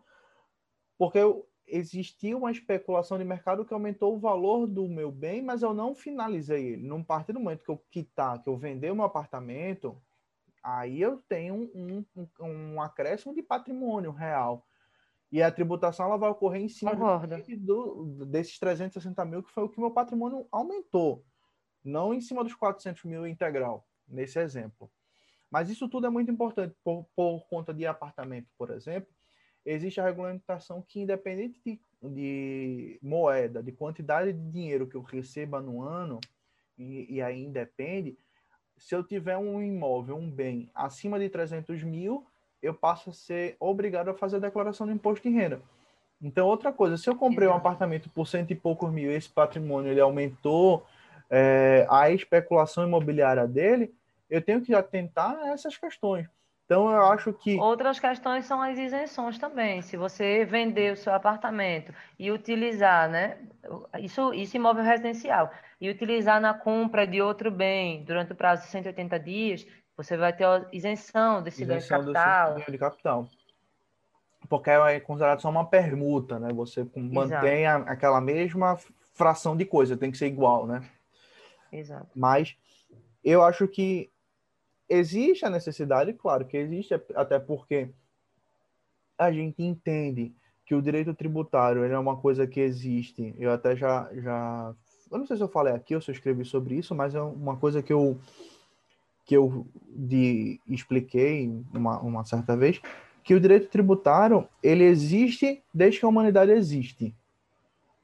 [0.99, 5.63] porque eu- existia uma especulação de mercado que aumentou o valor do meu bem, mas
[5.63, 6.83] eu não finalizei ele.
[6.89, 9.97] Num partir do momento que eu quitar, que eu vender o meu apartamento,
[10.63, 14.67] aí eu tenho um, um, um acréscimo de patrimônio real.
[15.33, 16.93] E a tributação ela vai ocorrer em cima
[17.59, 21.25] do, desses 360 mil, que foi o que meu patrimônio aumentou.
[21.85, 24.91] Não em cima dos 400 mil integral, nesse exemplo.
[25.51, 26.75] Mas isso tudo é muito importante.
[26.83, 29.13] Por, por conta de apartamento, por exemplo,
[29.65, 35.61] existe a regulamentação que, independente de, de moeda, de quantidade de dinheiro que eu receba
[35.61, 36.21] no ano,
[36.77, 38.17] e, e aí independe,
[38.81, 42.27] se eu tiver um imóvel, um bem acima de 300 mil,
[42.63, 45.61] eu passo a ser obrigado a fazer a declaração do imposto de renda.
[46.21, 47.67] Então, outra coisa, se eu comprei um Exato.
[47.67, 50.87] apartamento por cento e poucos mil, esse patrimônio ele aumentou,
[51.29, 53.95] é, a especulação imobiliária dele,
[54.29, 56.27] eu tenho que atentar a essas questões.
[56.71, 59.83] Então, eu acho que Outras questões são as isenções também.
[59.83, 63.39] Se você vender o seu apartamento e utilizar, né?
[63.99, 65.51] Isso, isso imóvel residencial,
[65.81, 69.67] e utilizar na compra de outro bem durante o prazo de 180 dias,
[69.97, 72.55] você vai ter isenção desse ganho de capital.
[72.55, 73.29] ganho de capital.
[74.49, 76.53] Porque é considerado só uma permuta, né?
[76.53, 78.79] Você mantém a- aquela mesma
[79.13, 80.89] fração de coisa, tem que ser igual, né?
[81.73, 82.07] Exato.
[82.15, 82.57] Mas
[83.25, 84.09] eu acho que
[84.91, 87.89] existe a necessidade, claro que existe, até porque
[89.17, 90.35] a gente entende
[90.67, 93.35] que o direito tributário é uma coisa que existe.
[93.39, 94.75] Eu até já, já.
[95.11, 97.21] Eu não sei se eu falei aqui ou se eu escrevi sobre isso, mas é
[97.21, 98.19] uma coisa que eu,
[99.25, 102.81] que eu de, expliquei uma, uma certa vez,
[103.23, 107.15] que o direito tributário ele existe desde que a humanidade existe.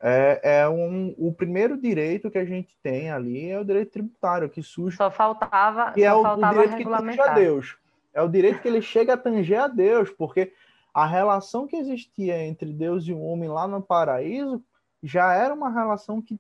[0.00, 4.50] É, é um, o primeiro direito que a gente tem ali é o direito tributário,
[4.50, 4.96] que surge.
[4.96, 7.78] Só faltava, só é o, o direito que tange a Deus.
[8.12, 10.52] É o direito que ele chega a tanger a Deus, porque
[10.92, 14.62] a relação que existia entre Deus e o homem lá no paraíso
[15.02, 16.38] já era uma relação que,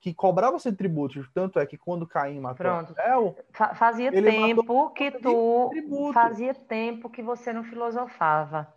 [0.00, 1.28] que cobrava-se tributos.
[1.34, 2.94] Tanto é que quando Caim matou Pronto.
[2.98, 3.36] Abel,
[3.74, 5.70] fazia tempo que tu
[6.12, 8.72] fazia tempo que você não filosofava.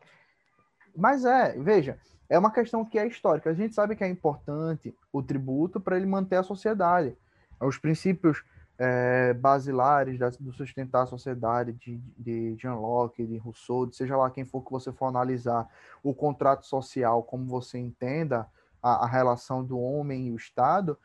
[0.96, 2.00] Mas é, veja,
[2.30, 3.50] é uma questão que é histórica.
[3.50, 7.16] A gente sabe que é importante o tributo para ele manter a sociedade.
[7.60, 8.44] Os princípios
[8.78, 14.18] é, basilares da, do sustentar a sociedade de, de Jean Locke, de Rousseau, de seja
[14.18, 15.68] lá quem for que você for analisar
[16.04, 18.48] o contrato social como você entenda,
[18.82, 20.98] a, a relação do homem e o Estado,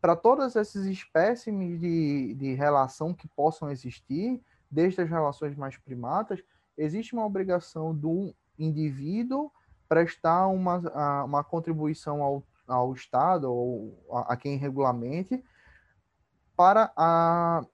[0.00, 6.42] para todas essas espécimes de, de relação que possam existir, desde as relações mais primatas,
[6.76, 9.52] existe uma obrigação do indivíduo
[9.88, 15.42] prestar uma, uma contribuição ao, ao Estado ou a, a quem regulamente
[16.56, 17.64] para a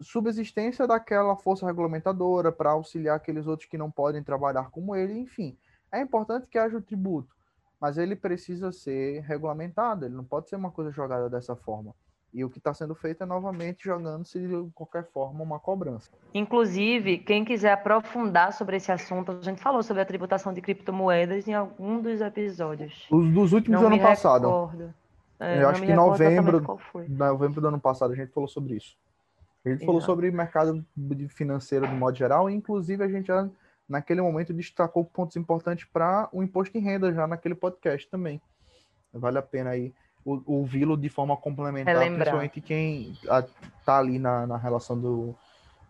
[0.00, 5.56] subsistência daquela força regulamentadora, para auxiliar aqueles outros que não podem trabalhar como ele, enfim.
[5.90, 7.34] É importante que haja o tributo,
[7.80, 11.94] mas ele precisa ser regulamentado, ele não pode ser uma coisa jogada dessa forma.
[12.32, 16.10] E o que está sendo feito é novamente jogando-se de qualquer forma uma cobrança.
[16.34, 21.48] Inclusive, quem quiser aprofundar sobre esse assunto, a gente falou sobre a tributação de criptomoedas
[21.48, 23.06] em algum dos episódios.
[23.10, 24.70] Os dos últimos do ano passado.
[25.38, 28.96] É, eu acho que em novembro, novembro do ano passado a gente falou sobre isso.
[29.64, 29.86] A gente Exato.
[29.86, 30.84] falou sobre mercado
[31.28, 33.48] financeiro de modo geral, e inclusive a gente já
[33.88, 38.40] naquele momento destacou pontos importantes para o imposto de renda já naquele podcast também.
[39.12, 39.94] Vale a pena aí
[40.44, 42.16] ouvi-lo de forma complementar, Relembrar.
[42.18, 43.16] principalmente quem
[43.78, 45.34] está ali na, na relação do,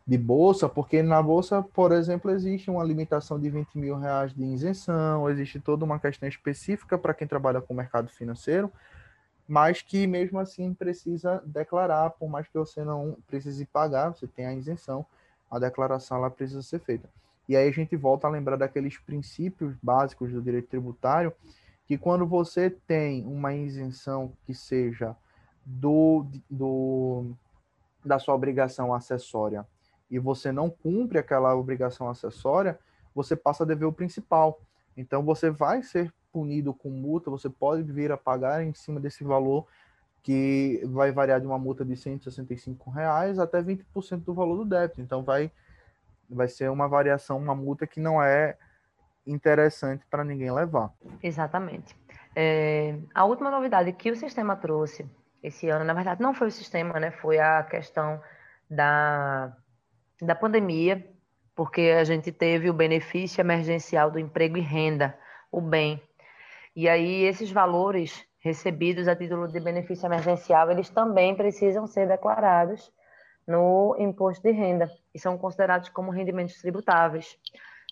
[0.06, 4.44] de bolsa, porque na bolsa, por exemplo, existe uma limitação de 20 mil reais de
[4.44, 8.70] isenção, existe toda uma questão específica para quem trabalha com o mercado financeiro,
[9.48, 14.46] mas que mesmo assim precisa declarar, por mais que você não precise pagar, você tem
[14.46, 15.04] a isenção,
[15.50, 17.08] a declaração ela precisa ser feita.
[17.48, 21.32] E aí a gente volta a lembrar daqueles princípios básicos do direito tributário,
[21.86, 25.16] que quando você tem uma isenção que seja
[25.64, 27.32] do, do
[28.04, 29.66] da sua obrigação acessória
[30.10, 32.78] e você não cumpre aquela obrigação acessória,
[33.14, 34.60] você passa a dever o principal.
[34.96, 39.24] Então você vai ser punido com multa, você pode vir a pagar em cima desse
[39.24, 39.66] valor
[40.22, 45.00] que vai variar de uma multa de 165 reais até 20% do valor do débito.
[45.00, 45.50] Então vai
[46.28, 48.56] vai ser uma variação, uma multa que não é
[49.26, 50.92] interessante para ninguém levar.
[51.22, 51.96] Exatamente.
[52.34, 55.08] É, a última novidade que o sistema trouxe
[55.42, 57.10] esse ano, na verdade, não foi o sistema, né?
[57.10, 58.20] Foi a questão
[58.68, 59.56] da,
[60.20, 61.06] da pandemia,
[61.54, 65.16] porque a gente teve o benefício emergencial do emprego e renda,
[65.50, 66.02] o BEM,
[66.74, 72.92] e aí esses valores recebidos a título de benefício emergencial, eles também precisam ser declarados
[73.48, 77.38] no imposto de renda e são considerados como rendimentos tributáveis,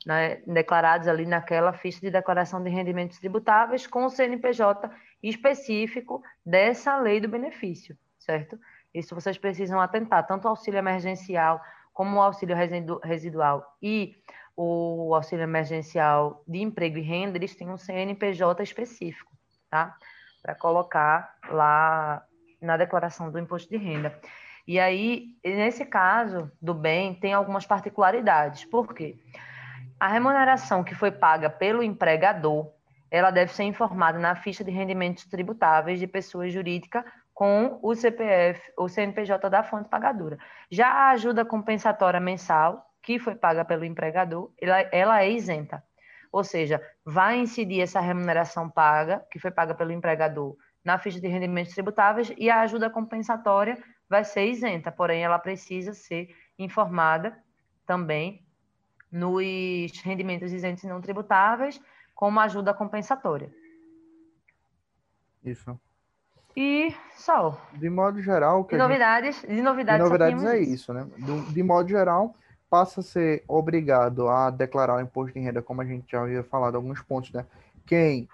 [0.04, 0.36] né?
[0.46, 4.90] declarados ali naquela ficha de declaração de rendimentos tributáveis com o CNPJ
[5.22, 8.58] específico dessa lei do benefício, certo?
[8.92, 11.60] Isso vocês precisam atentar, tanto o auxílio emergencial
[11.92, 12.56] como o auxílio
[13.02, 14.16] residual e
[14.56, 19.32] o auxílio emergencial de emprego e renda, eles têm um CNPJ específico,
[19.70, 19.96] tá?
[20.42, 22.24] Para colocar lá
[22.60, 24.16] na declaração do imposto de renda.
[24.66, 28.64] E aí, nesse caso do bem, tem algumas particularidades.
[28.64, 29.18] Por quê?
[29.98, 32.70] A remuneração que foi paga pelo empregador,
[33.10, 38.60] ela deve ser informada na ficha de rendimentos tributáveis de pessoa jurídica com o CPF,
[38.76, 40.38] o CNPJ da fonte pagadora.
[40.70, 45.82] Já a ajuda compensatória mensal, que foi paga pelo empregador, ela, ela é isenta.
[46.32, 51.28] Ou seja, vai incidir essa remuneração paga, que foi paga pelo empregador, na ficha de
[51.28, 53.78] rendimentos tributáveis e a ajuda compensatória
[54.08, 56.28] vai ser isenta, porém ela precisa ser
[56.58, 57.36] informada
[57.86, 58.44] também
[59.14, 61.80] nos rendimentos isentos e não tributáveis
[62.14, 63.48] como ajuda compensatória.
[65.44, 65.78] Isso.
[66.56, 67.60] E só.
[67.74, 69.54] De modo geral, de novidades, gente...
[69.54, 71.06] de novidades, de novidades é isso, né?
[71.52, 72.34] de modo geral,
[72.68, 76.42] passa a ser obrigado a declarar o imposto de renda, como a gente já havia
[76.42, 77.46] falado, alguns pontos, né?
[77.86, 78.28] Quem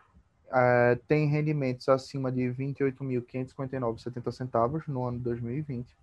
[0.52, 5.94] é, tem rendimentos acima de R$ 28.559,70 centavos no ano de 2020.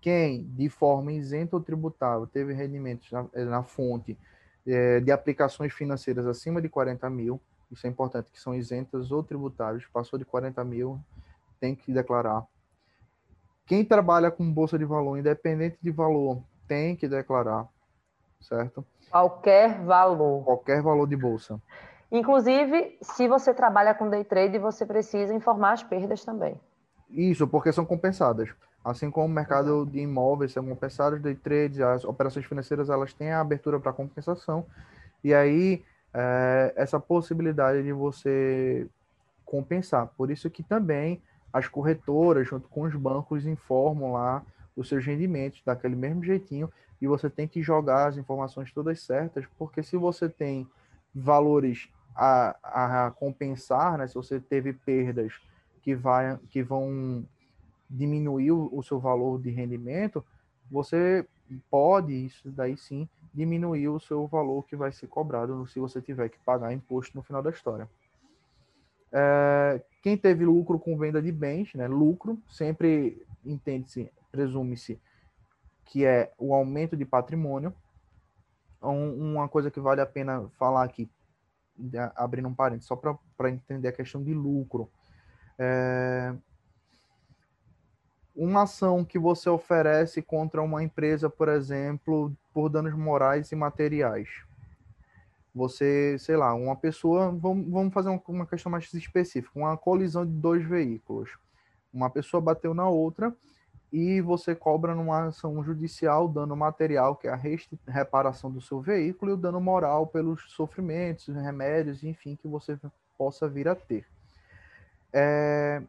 [0.00, 4.18] Quem, de forma isenta ou tributável, teve rendimentos na, eh, na fonte
[4.66, 7.40] é, de aplicações financeiras acima de 40 mil,
[7.70, 11.00] isso é importante, que são isentas ou tributáveis, passou de 40 mil,
[11.58, 12.44] tem que declarar.
[13.66, 17.66] Quem trabalha com bolsa de valor, independente de valor, tem que declarar.
[18.40, 18.84] certo?
[19.10, 20.44] Qualquer valor.
[20.44, 21.60] Qualquer valor de bolsa.
[22.10, 26.60] Inclusive, se você trabalha com day trade, você precisa informar as perdas também.
[27.10, 28.48] Isso, porque são compensadas.
[28.84, 33.32] Assim como o mercado de imóveis são compensados, day trade, as operações financeiras elas têm
[33.32, 34.64] a abertura para compensação.
[35.24, 35.82] E aí,
[36.14, 38.88] é, essa possibilidade de você
[39.44, 40.06] compensar.
[40.16, 41.20] Por isso que também
[41.52, 44.42] as corretoras, junto com os bancos, informam lá
[44.76, 49.46] os seus rendimentos daquele mesmo jeitinho e você tem que jogar as informações todas certas,
[49.58, 50.66] porque se você tem
[51.14, 55.40] valores a, a compensar, né, se você teve perdas
[55.86, 57.24] que, vai, que vão
[57.88, 60.24] diminuir o, o seu valor de rendimento,
[60.68, 61.24] você
[61.70, 66.28] pode, isso daí sim, diminuir o seu valor que vai ser cobrado se você tiver
[66.28, 67.88] que pagar imposto no final da história.
[69.12, 75.00] É, quem teve lucro com venda de bens, né, lucro, sempre entende-se, presume-se
[75.84, 77.72] que é o aumento de patrimônio.
[78.82, 81.08] Um, uma coisa que vale a pena falar aqui,
[82.16, 84.90] abrindo um parênteses, só para entender a questão de lucro.
[85.58, 86.34] É,
[88.36, 94.28] uma ação que você oferece contra uma empresa, por exemplo, por danos morais e materiais.
[95.54, 100.62] Você, sei lá, uma pessoa, vamos, fazer uma questão mais específica, uma colisão de dois
[100.62, 101.30] veículos.
[101.90, 103.34] Uma pessoa bateu na outra
[103.90, 107.40] e você cobra numa ação judicial dano material, que é a
[107.90, 112.78] reparação do seu veículo, e o dano moral pelos sofrimentos, remédios, enfim, que você
[113.16, 114.04] possa vir a ter.
[115.12, 115.82] É,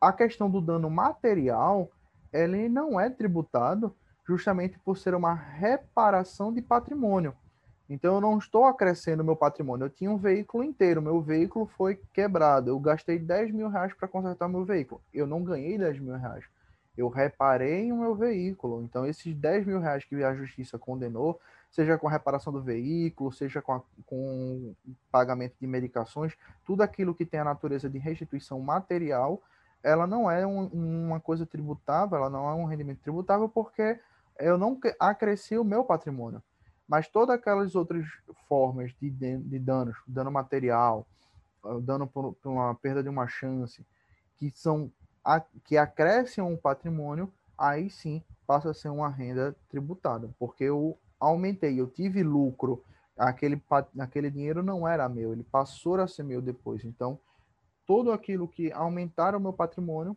[0.00, 1.90] a questão do dano material,
[2.32, 3.94] ele não é tributado
[4.26, 7.34] justamente por ser uma reparação de patrimônio.
[7.88, 9.84] Então eu não estou acrescendo meu patrimônio.
[9.84, 12.70] Eu tinha um veículo inteiro, meu veículo foi quebrado.
[12.70, 15.00] Eu gastei 10 mil reais para consertar meu veículo.
[15.12, 16.44] Eu não ganhei 10 mil reais.
[16.96, 18.82] Eu reparei o meu veículo.
[18.82, 21.40] Então, esses 10 mil reais que a justiça condenou,
[21.72, 24.74] seja com reparação do veículo, seja com, a, com
[25.10, 29.42] pagamento de medicações, tudo aquilo que tem a natureza de restituição material,
[29.82, 33.98] ela não é um, uma coisa tributável, ela não é um rendimento tributável porque
[34.38, 36.42] eu não acresci o meu patrimônio.
[36.86, 38.06] Mas todas aquelas outras
[38.46, 41.06] formas de, de danos, dano material,
[41.64, 43.84] ah, dano por, por uma perda de uma chance,
[44.36, 44.92] que são
[45.24, 50.98] a, que acrescem um patrimônio, aí sim passa a ser uma renda tributada, porque eu
[51.26, 52.82] aumentei, eu tive lucro,
[53.16, 53.62] aquele,
[53.98, 56.84] aquele dinheiro não era meu, ele passou a ser meu depois.
[56.84, 57.18] Então,
[57.86, 60.16] tudo aquilo que aumentar o meu patrimônio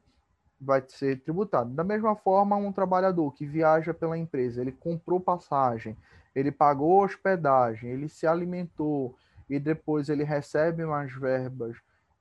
[0.60, 1.70] vai ser tributado.
[1.74, 5.96] Da mesma forma, um trabalhador que viaja pela empresa, ele comprou passagem,
[6.34, 9.16] ele pagou hospedagem, ele se alimentou
[9.50, 11.78] e depois ele recebe mais verbas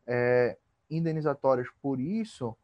[0.07, 0.57] é,
[0.91, 2.57] indenizatórias por isso,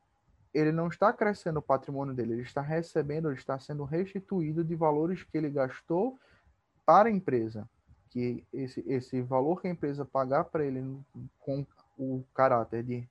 [0.53, 4.75] ele não está crescendo o patrimônio dele, ele está recebendo, ele está sendo restituído de
[4.75, 6.19] valores que ele gastou
[6.85, 7.69] para a empresa.
[8.11, 10.83] Que esse, esse valor que a empresa pagar para ele
[11.39, 11.65] com
[11.97, 13.09] o caráter de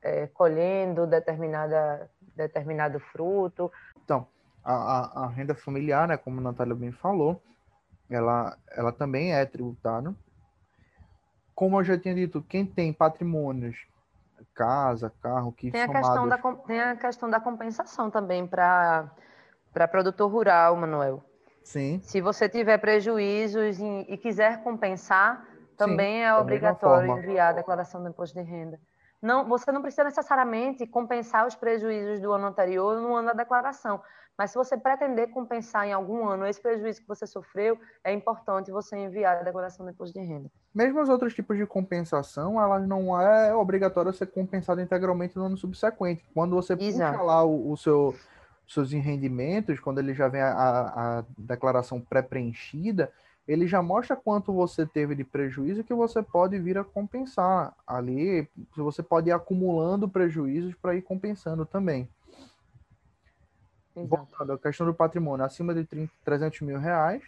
[0.01, 3.71] é, colhendo determinada, determinado fruto.
[4.03, 4.27] Então,
[4.63, 7.41] a, a, renda familiar, né, como a Natália bem falou,
[8.09, 10.13] ela, ela também é tributada.
[11.53, 13.77] Como eu já tinha dito, quem tem patrimônios,
[14.53, 16.09] casa, carro, que tem somados...
[16.09, 19.09] a questão da Tem a questão da compensação também para
[19.89, 21.23] produtor rural, Manuel.
[21.63, 21.99] Sim.
[22.03, 25.47] Se você tiver prejuízos e, e quiser compensar,
[25.77, 28.79] também Sim, é obrigatório enviar a declaração do imposto de renda
[29.23, 34.01] não, você não precisa necessariamente compensar os prejuízos do ano anterior no ano da declaração.
[34.37, 38.69] Mas se você pretender compensar em algum ano esse prejuízo que você sofreu, é importante
[38.69, 40.49] você enviar a declaração de imposto de renda.
[40.75, 45.55] Mesmo os outros tipos de compensação, elas não é obrigatório ser compensada integralmente no ano
[45.55, 46.25] subsequente.
[46.33, 47.13] Quando você Exato.
[47.13, 48.13] puxa lá o, o seu
[48.67, 53.11] seus rendimentos, quando ele já vem a, a declaração pré-preenchida,
[53.47, 57.75] ele já mostra quanto você teve de prejuízo que você pode vir a compensar.
[57.85, 62.07] Ali, você pode ir acumulando prejuízos para ir compensando também.
[63.95, 64.07] Exato.
[64.07, 67.21] voltando à questão do patrimônio, acima de 30, 300 mil reais.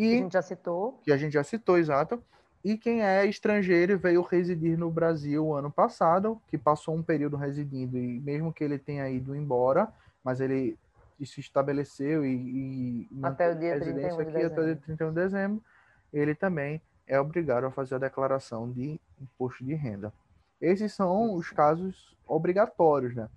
[0.00, 0.98] Que E a gente já citou.
[1.02, 2.22] que a gente já citou, exato.
[2.64, 7.36] E quem é estrangeiro e veio residir no Brasil ano passado, que passou um período
[7.36, 9.92] residindo, e mesmo que ele tenha ido embora,
[10.24, 10.78] mas ele
[11.24, 14.84] se estabeleceu e, e Até o dia residência 31 de aqui até o dia dezembro.
[14.84, 15.64] 31 de dezembro,
[16.12, 20.12] ele também é obrigado a fazer a declaração de imposto de renda.
[20.60, 23.28] Esses são os casos obrigatórios, né?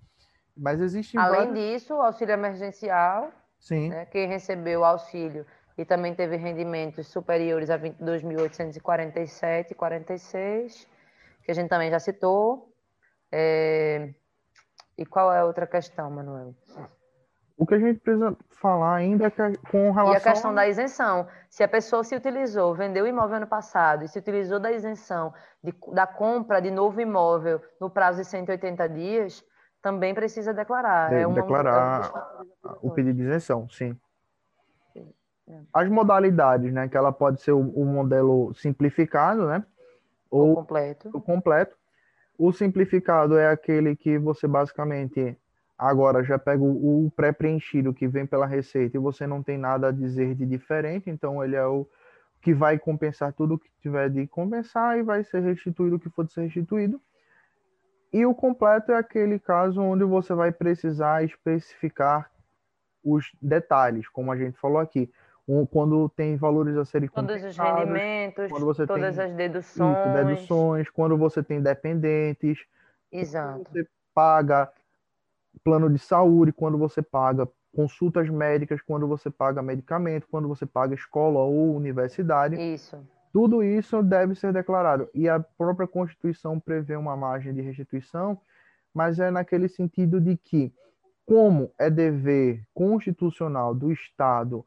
[0.56, 1.56] Mas existem Além vários...
[1.56, 5.46] disso, o auxílio emergencial, Sim, né, quem recebeu auxílio
[5.78, 10.88] e também teve rendimentos superiores a 22.847 e 46,
[11.44, 12.74] que a gente também já citou.
[13.32, 14.10] É,
[14.98, 16.54] E qual é a outra questão, Manuel?
[17.60, 20.68] o que a gente precisa falar ainda é que com relação E a questão da
[20.68, 21.28] isenção.
[21.50, 25.34] Se a pessoa se utilizou, vendeu o imóvel ano passado e se utilizou da isenção
[25.64, 29.43] de- da compra de novo imóvel no prazo de 180 dias,
[29.82, 31.10] também precisa declarar.
[31.10, 32.12] Deve é declarar
[32.64, 33.98] é o pedido de isenção, sim.
[35.50, 35.62] É.
[35.74, 36.88] As modalidades, né?
[36.89, 39.66] Que ela pode ser o, o modelo simplificado, né?
[40.30, 41.10] Ou Ou completo.
[41.14, 41.77] o completo.
[42.38, 45.36] O simplificado é aquele que você basicamente
[45.78, 49.92] agora já pega o, pré-preenchido que vem pela receita e você não tem nada a
[49.92, 51.88] dizer de diferente, então ele é o
[52.42, 56.10] que vai compensar tudo o que tiver de compensar e vai ser restituído o que
[56.10, 57.02] for de ser restituído.
[58.14, 62.32] E o completo é aquele caso onde você vai precisar especificar
[63.04, 65.12] os detalhes, como a gente falou aqui.
[65.48, 69.38] Um- quando tem valores a serem Todos os rendimentos, quando você todas tem as isso,
[69.38, 70.14] deduções.
[70.14, 72.60] deduções, quando você tem dependentes,
[73.12, 73.64] Exato.
[73.72, 74.70] você paga
[75.64, 80.93] plano de saúde, quando você paga consultas médicas, quando você paga medicamento, quando você paga
[80.95, 82.98] escola ou universidade, Isso.
[83.32, 85.10] tudo isso deve ser declarado.
[85.14, 88.39] E a própria Constituição prevê uma margem de restituição,
[88.93, 90.74] mas é naquele sentido de que,
[91.26, 94.66] como é dever constitucional do Estado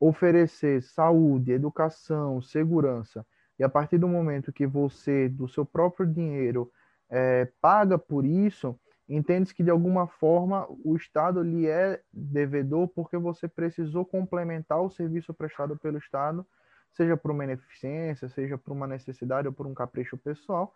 [0.00, 3.24] oferecer saúde, educação, segurança,
[3.58, 6.72] e a partir do momento que você, do seu próprio dinheiro,
[7.10, 8.74] eh, paga por isso,
[9.06, 14.88] entende-se que de alguma forma o Estado lhe é devedor porque você precisou complementar o
[14.88, 16.46] serviço prestado pelo Estado,
[16.92, 20.74] seja por uma ineficiência, seja por uma necessidade ou por um capricho pessoal,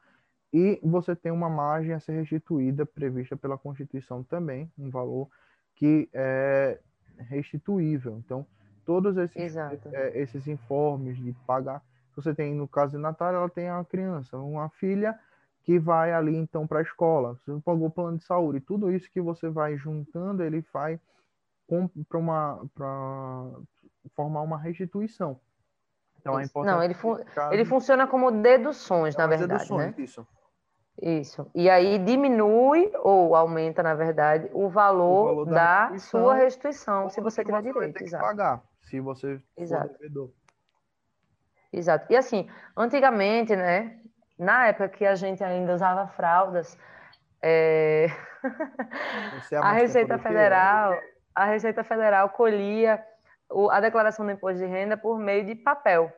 [0.53, 5.29] e você tem uma margem a ser restituída prevista pela Constituição também, um valor
[5.75, 6.79] que é
[7.19, 8.19] restituível.
[8.19, 8.47] Então,
[8.85, 11.83] todos esses, eh, esses informes de pagar,
[12.15, 15.19] você tem no caso de Natália, ela tem uma criança, uma filha
[15.63, 19.21] que vai ali então para a escola, você pagou plano de saúde, tudo isso que
[19.21, 21.01] você vai juntando, ele vai
[22.09, 23.51] para uma para
[24.15, 25.41] formar uma restituição.
[26.21, 26.51] Então é Isso.
[26.51, 27.19] importante Não, ele, fun-
[27.51, 30.05] ele funciona como deduções, na as verdade, deduções, né?
[30.05, 30.27] Isso.
[31.03, 31.51] Isso.
[31.55, 36.35] E aí diminui ou aumenta, na verdade, o valor, O valor da da restituição, sua
[36.35, 37.93] restituição, se você tiver vai direito.
[37.95, 38.25] ter que Exato.
[38.25, 39.93] pagar, se você for Exato.
[39.95, 40.31] devedor.
[41.73, 42.13] Exato.
[42.13, 43.99] E assim, antigamente, né?
[44.39, 46.79] Na época que a gente ainda usava fraldas,
[47.43, 48.07] é,
[49.53, 50.19] é a Receita.
[50.19, 50.99] Federal,
[51.35, 53.05] a Receita Federal colhia
[53.71, 56.13] a declaração do imposto de renda por meio de papel.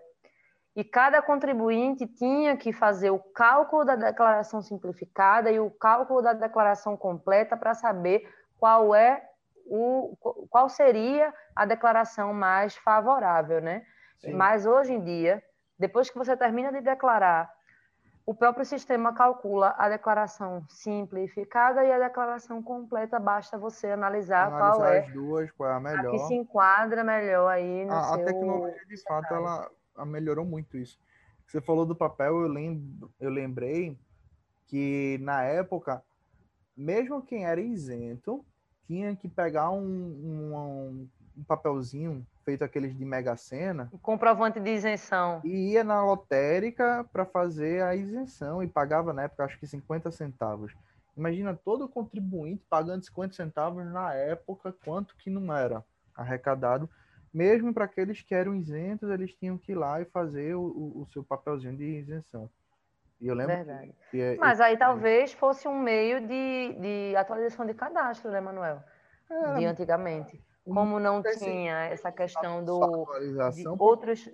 [0.74, 6.34] E cada contribuinte tinha que fazer o cálculo da declaração simplificada e o cálculo da
[6.34, 9.25] declaração completa para saber qual é
[9.68, 10.16] o
[10.50, 13.84] qual seria a declaração mais favorável, né?
[14.18, 14.32] Sim.
[14.32, 15.42] Mas hoje em dia,
[15.78, 17.50] depois que você termina de declarar,
[18.26, 24.74] o próprio sistema calcula a declaração simplificada e a declaração completa, basta você analisar, Analisar
[24.76, 26.10] qual é as duas, qual é a a melhor.
[26.10, 30.44] que se enquadra melhor aí no a, a seu tecnologia de fato ela a- melhorou
[30.44, 30.98] muito isso.
[31.46, 33.96] Você falou do papel, eu lembro, eu lembrei
[34.66, 36.02] que na época,
[36.76, 38.44] mesmo quem era isento
[38.86, 41.08] tinha que pegar um, um,
[41.38, 45.40] um papelzinho feito aqueles de Mega Sena o comprovante de isenção.
[45.44, 50.10] e ia na lotérica para fazer a isenção e pagava na época acho que 50
[50.10, 50.72] centavos.
[51.16, 55.82] Imagina todo contribuinte pagando 50 centavos na época, quanto que não era
[56.14, 56.88] arrecadado.
[57.32, 61.02] Mesmo para aqueles que eram isentos, eles tinham que ir lá e fazer o, o-
[61.02, 62.48] o seu papelzinho de isenção.
[63.20, 63.94] E eu lembro Verdade.
[64.10, 68.82] que é, Mas aí talvez fosse um meio de, de atualização de cadastro, né, Manuel?
[69.30, 70.42] era De antigamente.
[70.64, 74.28] Como não tinha essa questão do, de atualização, outros,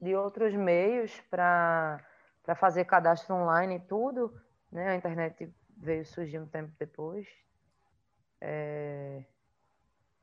[0.00, 2.04] de outros meios para
[2.46, 4.32] para fazer cadastro online e tudo,
[4.70, 4.90] né?
[4.90, 7.26] A internet veio surgir um tempo depois.
[8.40, 9.24] É,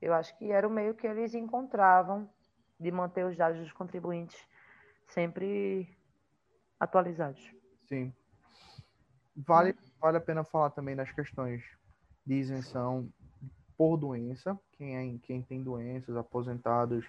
[0.02, 2.30] eu acho que era o meio que eles encontravam
[2.80, 4.48] de manter os dados dos contribuintes
[5.08, 5.98] sempre
[6.80, 7.54] atualizados.
[7.88, 8.14] Sim.
[9.36, 11.64] Vale, vale a pena falar também das questões
[12.26, 13.08] de isenção.
[13.78, 17.06] por doença, quem, é, quem tem doenças, aposentados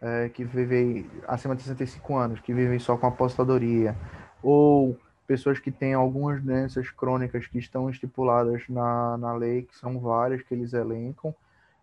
[0.00, 3.94] é, que vivem acima de 65 anos, que vivem só com aposentadoria,
[4.42, 9.98] ou pessoas que têm algumas doenças crônicas que estão estipuladas na, na lei, que são
[9.98, 11.34] várias que eles elencam,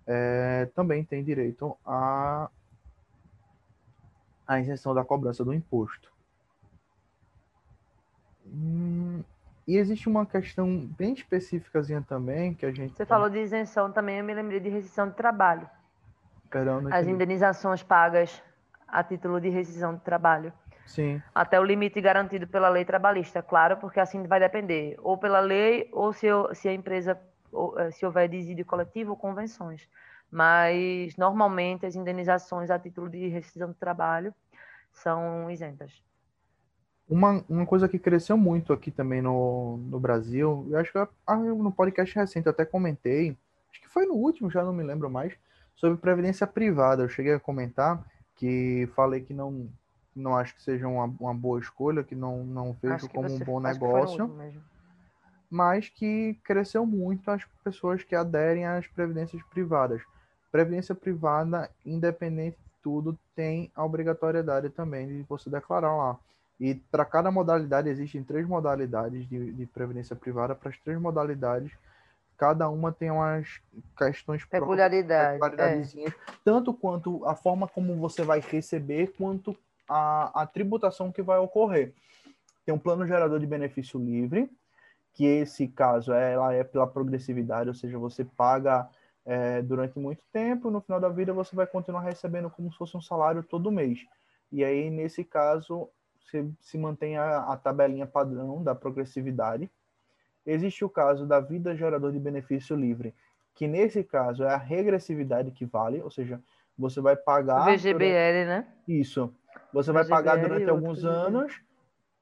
[0.08, 2.50] é, também tem direito a,
[4.48, 6.13] a isenção da cobrança do imposto.
[8.46, 9.24] Hum,
[9.68, 12.96] e existe uma questão bem específica também que a gente.
[12.96, 15.70] Você falou de isenção também, eu me lembrei de rescisão de trabalho.
[16.50, 18.44] Perdão, As indenizações pagas
[18.88, 20.54] a título de rescisão de trabalho.
[20.86, 21.22] Sim.
[21.34, 25.90] Até o limite garantido pela lei trabalhista, claro, porque assim vai depender, ou pela lei,
[25.92, 27.20] ou se, se a empresa,
[27.80, 29.90] eh, se houver desídio coletivo ou convenções.
[30.30, 34.34] Mas, normalmente, as indenizações a título de rescisão de trabalho
[34.92, 36.04] são isentas.
[37.10, 41.36] Uma, uma coisa que cresceu muito aqui também no, no Brasil, eu acho que ah,
[41.36, 43.38] no podcast recente eu até comentei,
[43.72, 45.34] acho que foi no último, já não me lembro mais,
[45.76, 47.04] sobre previdência privada.
[47.04, 48.04] Eu cheguei a comentar
[48.36, 49.70] que falei que não,
[50.16, 53.46] não acho que seja uma, uma boa escolha, que não, não vejo como você, um
[53.46, 54.60] bom negócio, que
[55.54, 60.02] mas que cresceu muito as pessoas que aderem às previdências privadas.
[60.52, 66.18] Previdência privada, independente de tudo, tem a obrigatoriedade também de você declarar lá.
[66.60, 70.56] E para cada modalidade, existem três modalidades de, de previdência privada.
[70.56, 71.72] Para as três modalidades,
[72.38, 73.62] cada uma tem umas
[73.98, 76.14] questões peculiaridades, próprias, é.
[76.44, 79.58] tanto quanto a forma como você vai receber, quanto
[79.90, 81.94] a, a tributação que vai ocorrer.
[82.66, 84.50] Tem um plano gerador de benefício livre,
[85.14, 88.90] que esse caso é, ela é pela progressividade, ou seja, você paga
[89.26, 92.96] é, durante muito tempo, no final da vida você vai continuar recebendo como se fosse
[92.98, 94.06] um salário todo mês.
[94.52, 95.90] E aí, nesse caso,
[96.26, 99.70] se, se mantém a, a tabelinha padrão da progressividade.
[100.46, 103.16] Existe o caso da vida gerador de benefício livre,
[103.56, 106.42] que nesse caso é a regressividade que vale, ou seja,
[106.78, 107.66] você vai pagar.
[107.66, 108.68] VGBL, né?
[108.88, 109.34] Isso.
[109.72, 111.62] Você vai pagar durante alguns anos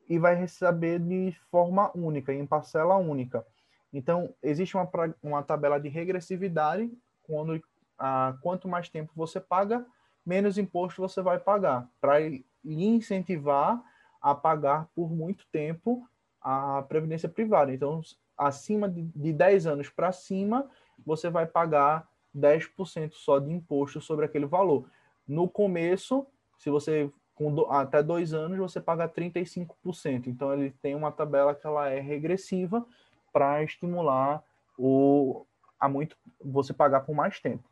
[0.07, 3.45] e vai receber de forma única, em parcela única.
[3.93, 4.89] Então, existe uma,
[5.21, 6.91] uma tabela de regressividade,
[7.23, 7.61] quando
[7.97, 9.85] ah, quanto mais tempo você paga,
[10.25, 12.17] menos imposto você vai pagar, para
[12.63, 13.81] incentivar
[14.21, 16.07] a pagar por muito tempo
[16.41, 17.73] a previdência privada.
[17.73, 18.01] Então,
[18.37, 20.69] acima de, de 10 anos para cima,
[21.05, 24.89] você vai pagar 10% só de imposto sobre aquele valor.
[25.27, 26.25] No começo,
[26.57, 30.27] se você com do, até dois anos, você paga 35%.
[30.27, 32.85] Então, ele tem uma tabela que ela é regressiva
[33.33, 34.43] para estimular
[34.77, 35.45] o,
[35.79, 37.63] a muito você pagar por mais tempo.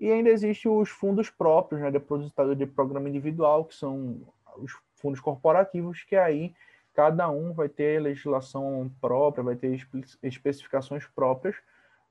[0.00, 4.20] E ainda existe os fundos próprios, né, depositado de programa individual, que são
[4.56, 4.72] os
[5.02, 6.54] fundos corporativos, que aí
[6.94, 9.78] cada um vai ter legislação própria, vai ter
[10.22, 11.56] especificações próprias,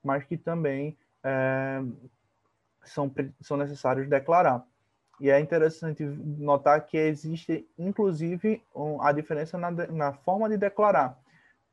[0.03, 1.81] mas que também é,
[2.83, 4.65] são, são necessários declarar.
[5.19, 8.61] E é interessante notar que existe, inclusive,
[8.99, 11.17] a diferença na, na forma de declarar,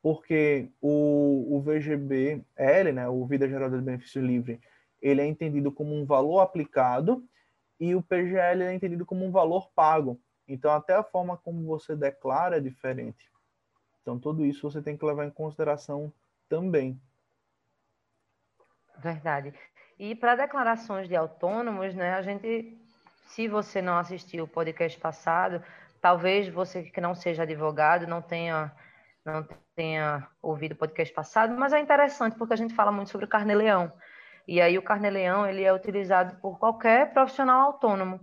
[0.03, 4.61] porque o, o VGBL, né, o Vida Geradora de Benefício Livre,
[5.01, 7.25] ele é entendido como um valor aplicado
[7.81, 10.21] e o PGL é entendido como um valor pago.
[10.49, 13.30] Então, até a forma como você declara é diferente.
[14.01, 16.11] Então, tudo isso você tem que levar em consideração
[16.49, 16.99] também.
[18.99, 19.53] Verdade.
[19.99, 22.78] E para declarações de autônomos, né, a gente,
[23.26, 25.62] se você não assistiu o podcast passado,
[26.01, 28.72] talvez você que não seja advogado não tenha
[29.24, 29.46] não
[29.76, 33.29] tenha ouvido o podcast passado, mas é interessante porque a gente fala muito sobre o
[33.29, 33.92] carnê-leão.
[34.46, 38.20] E aí o carnê-leão ele é utilizado por qualquer profissional autônomo.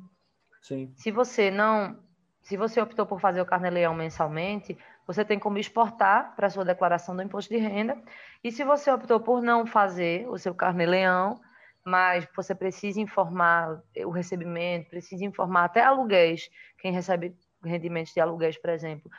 [0.63, 0.91] Sim.
[0.97, 1.99] Se você não
[2.45, 4.77] se você optou por fazer o carnê-leão mensalmente,
[5.07, 7.97] você tem como exportar para sua declaração do imposto de renda.
[8.43, 11.41] E se você optou por não fazer o seu carnê-leão,
[11.83, 16.47] mas você precisa informar o recebimento, precisa informar até aluguéis,
[16.77, 19.09] quem recebe rendimentos de aluguéis, por exemplo,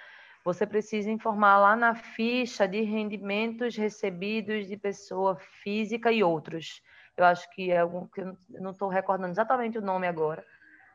[0.45, 6.81] você precisa informar lá na ficha de rendimentos recebidos de pessoa física e outros.
[7.17, 10.47] Eu acho que é algum que eu não estou recordando exatamente o nome agora,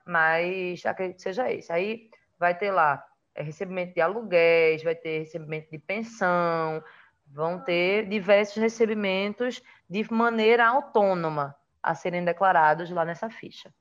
[0.06, 1.74] mas acredito que seja esse.
[1.74, 2.10] Aí
[2.42, 3.06] vai ter lá
[3.36, 6.84] é, recebimento de aluguéis, vai ter recebimento de pensão,
[7.28, 13.72] vão ter diversos recebimentos de maneira autônoma a serem declarados lá nessa ficha.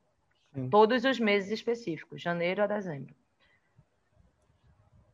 [0.53, 0.69] Sim.
[0.69, 3.15] Todos os meses específicos, janeiro a dezembro.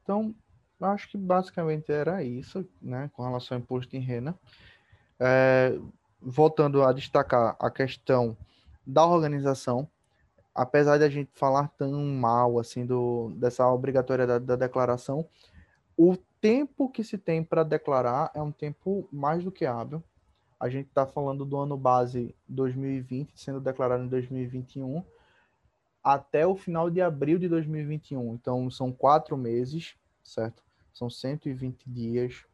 [0.03, 0.35] Então,
[0.81, 4.35] acho que basicamente era isso, né, com relação ao imposto em renda.
[5.21, 5.79] É,
[6.21, 8.37] voltando a destacar a questão
[8.85, 9.89] da organização,
[10.57, 15.29] apesar de a gente falar tão mal assim do, dessa obrigatoriedade da declaração,
[15.97, 20.03] o tempo que se tem para declarar é um tempo mais do que hábil.
[20.59, 25.05] A gente está falando do ano base 2020, sendo declarado em 2021,
[26.03, 28.35] até o final de abril de 2021.
[28.35, 30.63] Então, são quatro meses, certo?
[30.95, 32.47] São 120 dias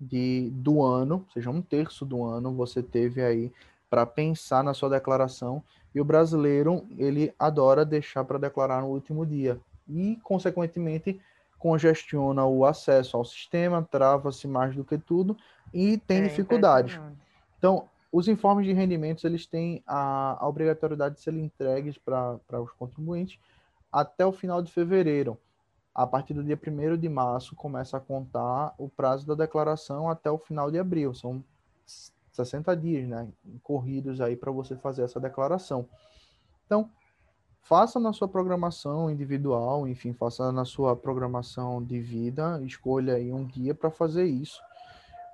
[0.00, 3.52] de, do ano, ou seja, um terço do ano você teve aí
[3.90, 5.62] para pensar na sua declaração.
[5.94, 9.60] E o brasileiro, ele adora deixar para declarar no último dia.
[9.88, 11.20] E, consequentemente,
[11.58, 15.36] congestiona o acesso ao sistema, trava-se mais do que tudo
[15.72, 16.98] e tem é, dificuldades.
[17.58, 22.72] Então, os informes de rendimentos, eles têm a, a obrigatoriedade de serem entregues para os
[22.72, 23.38] contribuintes
[23.92, 25.38] até o final de fevereiro
[25.94, 30.30] a partir do dia 1 de março começa a contar o prazo da declaração até
[30.30, 31.12] o final de abril.
[31.14, 31.44] São
[32.32, 33.28] 60 dias, né?
[33.62, 35.88] Corridos aí para você fazer essa declaração.
[36.66, 36.90] Então,
[37.60, 43.44] faça na sua programação individual, enfim, faça na sua programação de vida, escolha aí um
[43.44, 44.60] dia para fazer isso.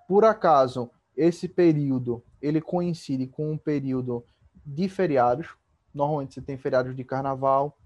[0.07, 4.25] Por acaso, esse período, ele coincide com um período
[4.65, 5.49] de feriados.
[5.95, 7.77] Normalmente você tem feriados de carnaval,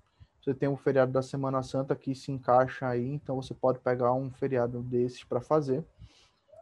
[0.40, 4.12] você tem um feriado da Semana Santa que se encaixa aí, então você pode pegar
[4.12, 5.84] um feriado desses para fazer.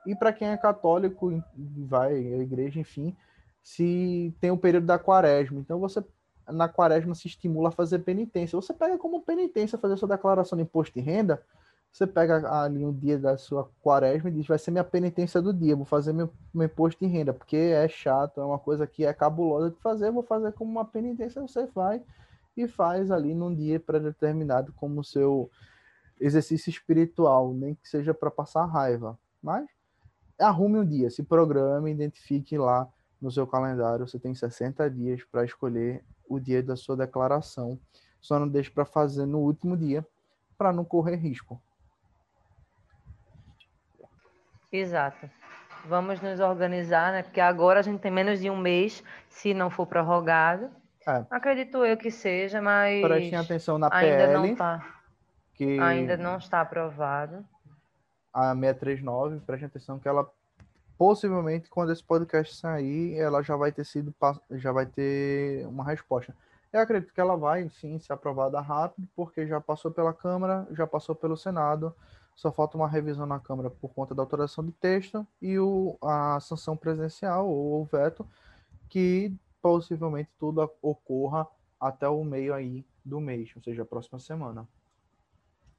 [0.07, 3.17] E para quem é católico, vai à igreja, enfim,
[3.63, 5.61] se tem o período da quaresma.
[5.61, 6.03] Então você
[6.49, 8.57] na quaresma se estimula a fazer penitência.
[8.57, 11.43] Você pega como penitência fazer sua declaração de imposto de renda.
[11.93, 15.53] Você pega ali um dia da sua quaresma e diz: vai ser minha penitência do
[15.53, 19.05] dia, vou fazer meu, meu imposto de renda, porque é chato, é uma coisa que
[19.05, 21.43] é cabulosa de fazer, vou fazer como uma penitência.
[21.43, 22.03] Você vai
[22.57, 25.51] e faz ali num dia pré-determinado como seu
[26.21, 29.19] exercício espiritual, nem que seja para passar raiva.
[29.43, 29.67] Mas
[30.41, 32.89] arrume um dia, se programe, identifique lá
[33.21, 34.07] no seu calendário.
[34.07, 37.79] Você tem 60 dias para escolher o dia da sua declaração.
[38.21, 40.07] Só não deixe para fazer no último dia,
[40.57, 41.61] para não correr risco.
[44.73, 45.29] Exato.
[45.87, 47.23] Vamos nos organizar, né?
[47.23, 50.71] Porque agora a gente tem menos de um mês, se não for prorrogado.
[51.07, 51.25] É.
[51.31, 53.03] Acredito eu que seja, mas.
[53.03, 54.33] Prestem atenção na ainda PL.
[54.35, 55.01] Não tá,
[55.55, 57.45] que ainda não está aprovado.
[58.33, 60.31] A 639, prestem atenção que ela
[60.97, 64.15] possivelmente quando esse podcast sair, ela já vai ter sido
[64.51, 66.37] já vai ter uma resposta.
[66.73, 70.87] Eu acredito que ela vai sim ser aprovada rápido, porque já passou pela Câmara, já
[70.87, 71.95] passou pelo Senado,
[72.37, 76.39] só falta uma revisão na Câmara por conta da alteração de texto e o, a
[76.41, 78.27] sanção presidencial ou o veto,
[78.89, 81.47] que possivelmente tudo ocorra
[81.81, 84.69] até o meio aí do mês, ou seja, a próxima semana.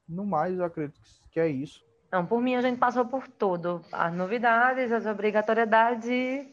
[0.08, 1.00] No mais, eu acredito
[1.30, 1.84] que é isso.
[2.12, 6.46] Não, por mim a gente passou por tudo, as novidades, as obrigatoriedades e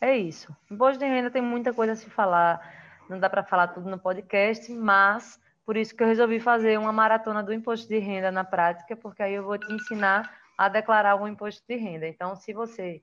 [0.00, 0.56] é isso.
[0.70, 2.58] Imposto de renda tem muita coisa a se falar,
[3.06, 6.90] não dá para falar tudo no podcast, mas por isso que eu resolvi fazer uma
[6.90, 11.16] maratona do imposto de renda na prática, porque aí eu vou te ensinar a declarar
[11.16, 12.08] o imposto de renda.
[12.08, 13.02] Então, se você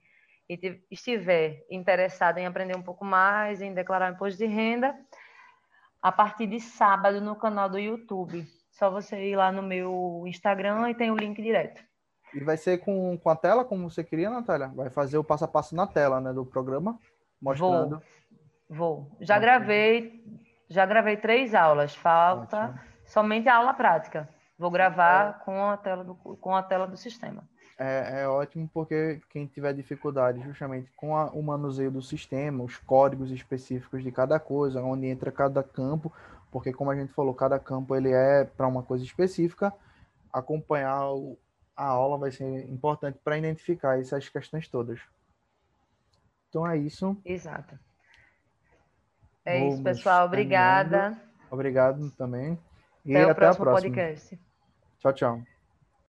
[0.90, 4.96] estiver interessado em aprender um pouco mais, em declarar imposto de renda,
[6.02, 8.44] a partir de sábado no canal do YouTube.
[8.72, 11.91] Só você ir lá no meu Instagram e tem o link direto.
[12.34, 14.68] E vai ser com, com a tela, como você queria, Natália?
[14.70, 16.98] Vai fazer o passo a passo na tela, né, do programa,
[17.42, 18.02] mostrando.
[18.70, 19.06] Vou.
[19.06, 19.18] Vou.
[19.20, 20.24] Já gravei,
[20.70, 21.94] já gravei três aulas.
[21.96, 22.80] Falta Ótimo.
[23.06, 24.30] somente a aula prática.
[24.58, 25.46] Vou gravar é.
[25.46, 27.44] com a tela do, com a tela do sistema
[27.82, 32.78] é, é ótimo porque quem tiver dificuldade justamente com a, o manuseio do sistema, os
[32.78, 36.14] códigos específicos de cada coisa, onde entra cada campo,
[36.52, 39.74] porque como a gente falou, cada campo ele é para uma coisa específica,
[40.32, 41.36] acompanhar o,
[41.76, 45.00] a aula vai ser importante para identificar essas questões todas.
[46.50, 47.18] Então é isso.
[47.24, 47.80] Exato.
[49.46, 50.26] É Vamos isso, pessoal.
[50.26, 51.20] Obrigada.
[51.50, 52.60] Obrigado também.
[53.06, 54.40] E até, até o próximo podcast.
[55.00, 55.51] Tchau, tchau.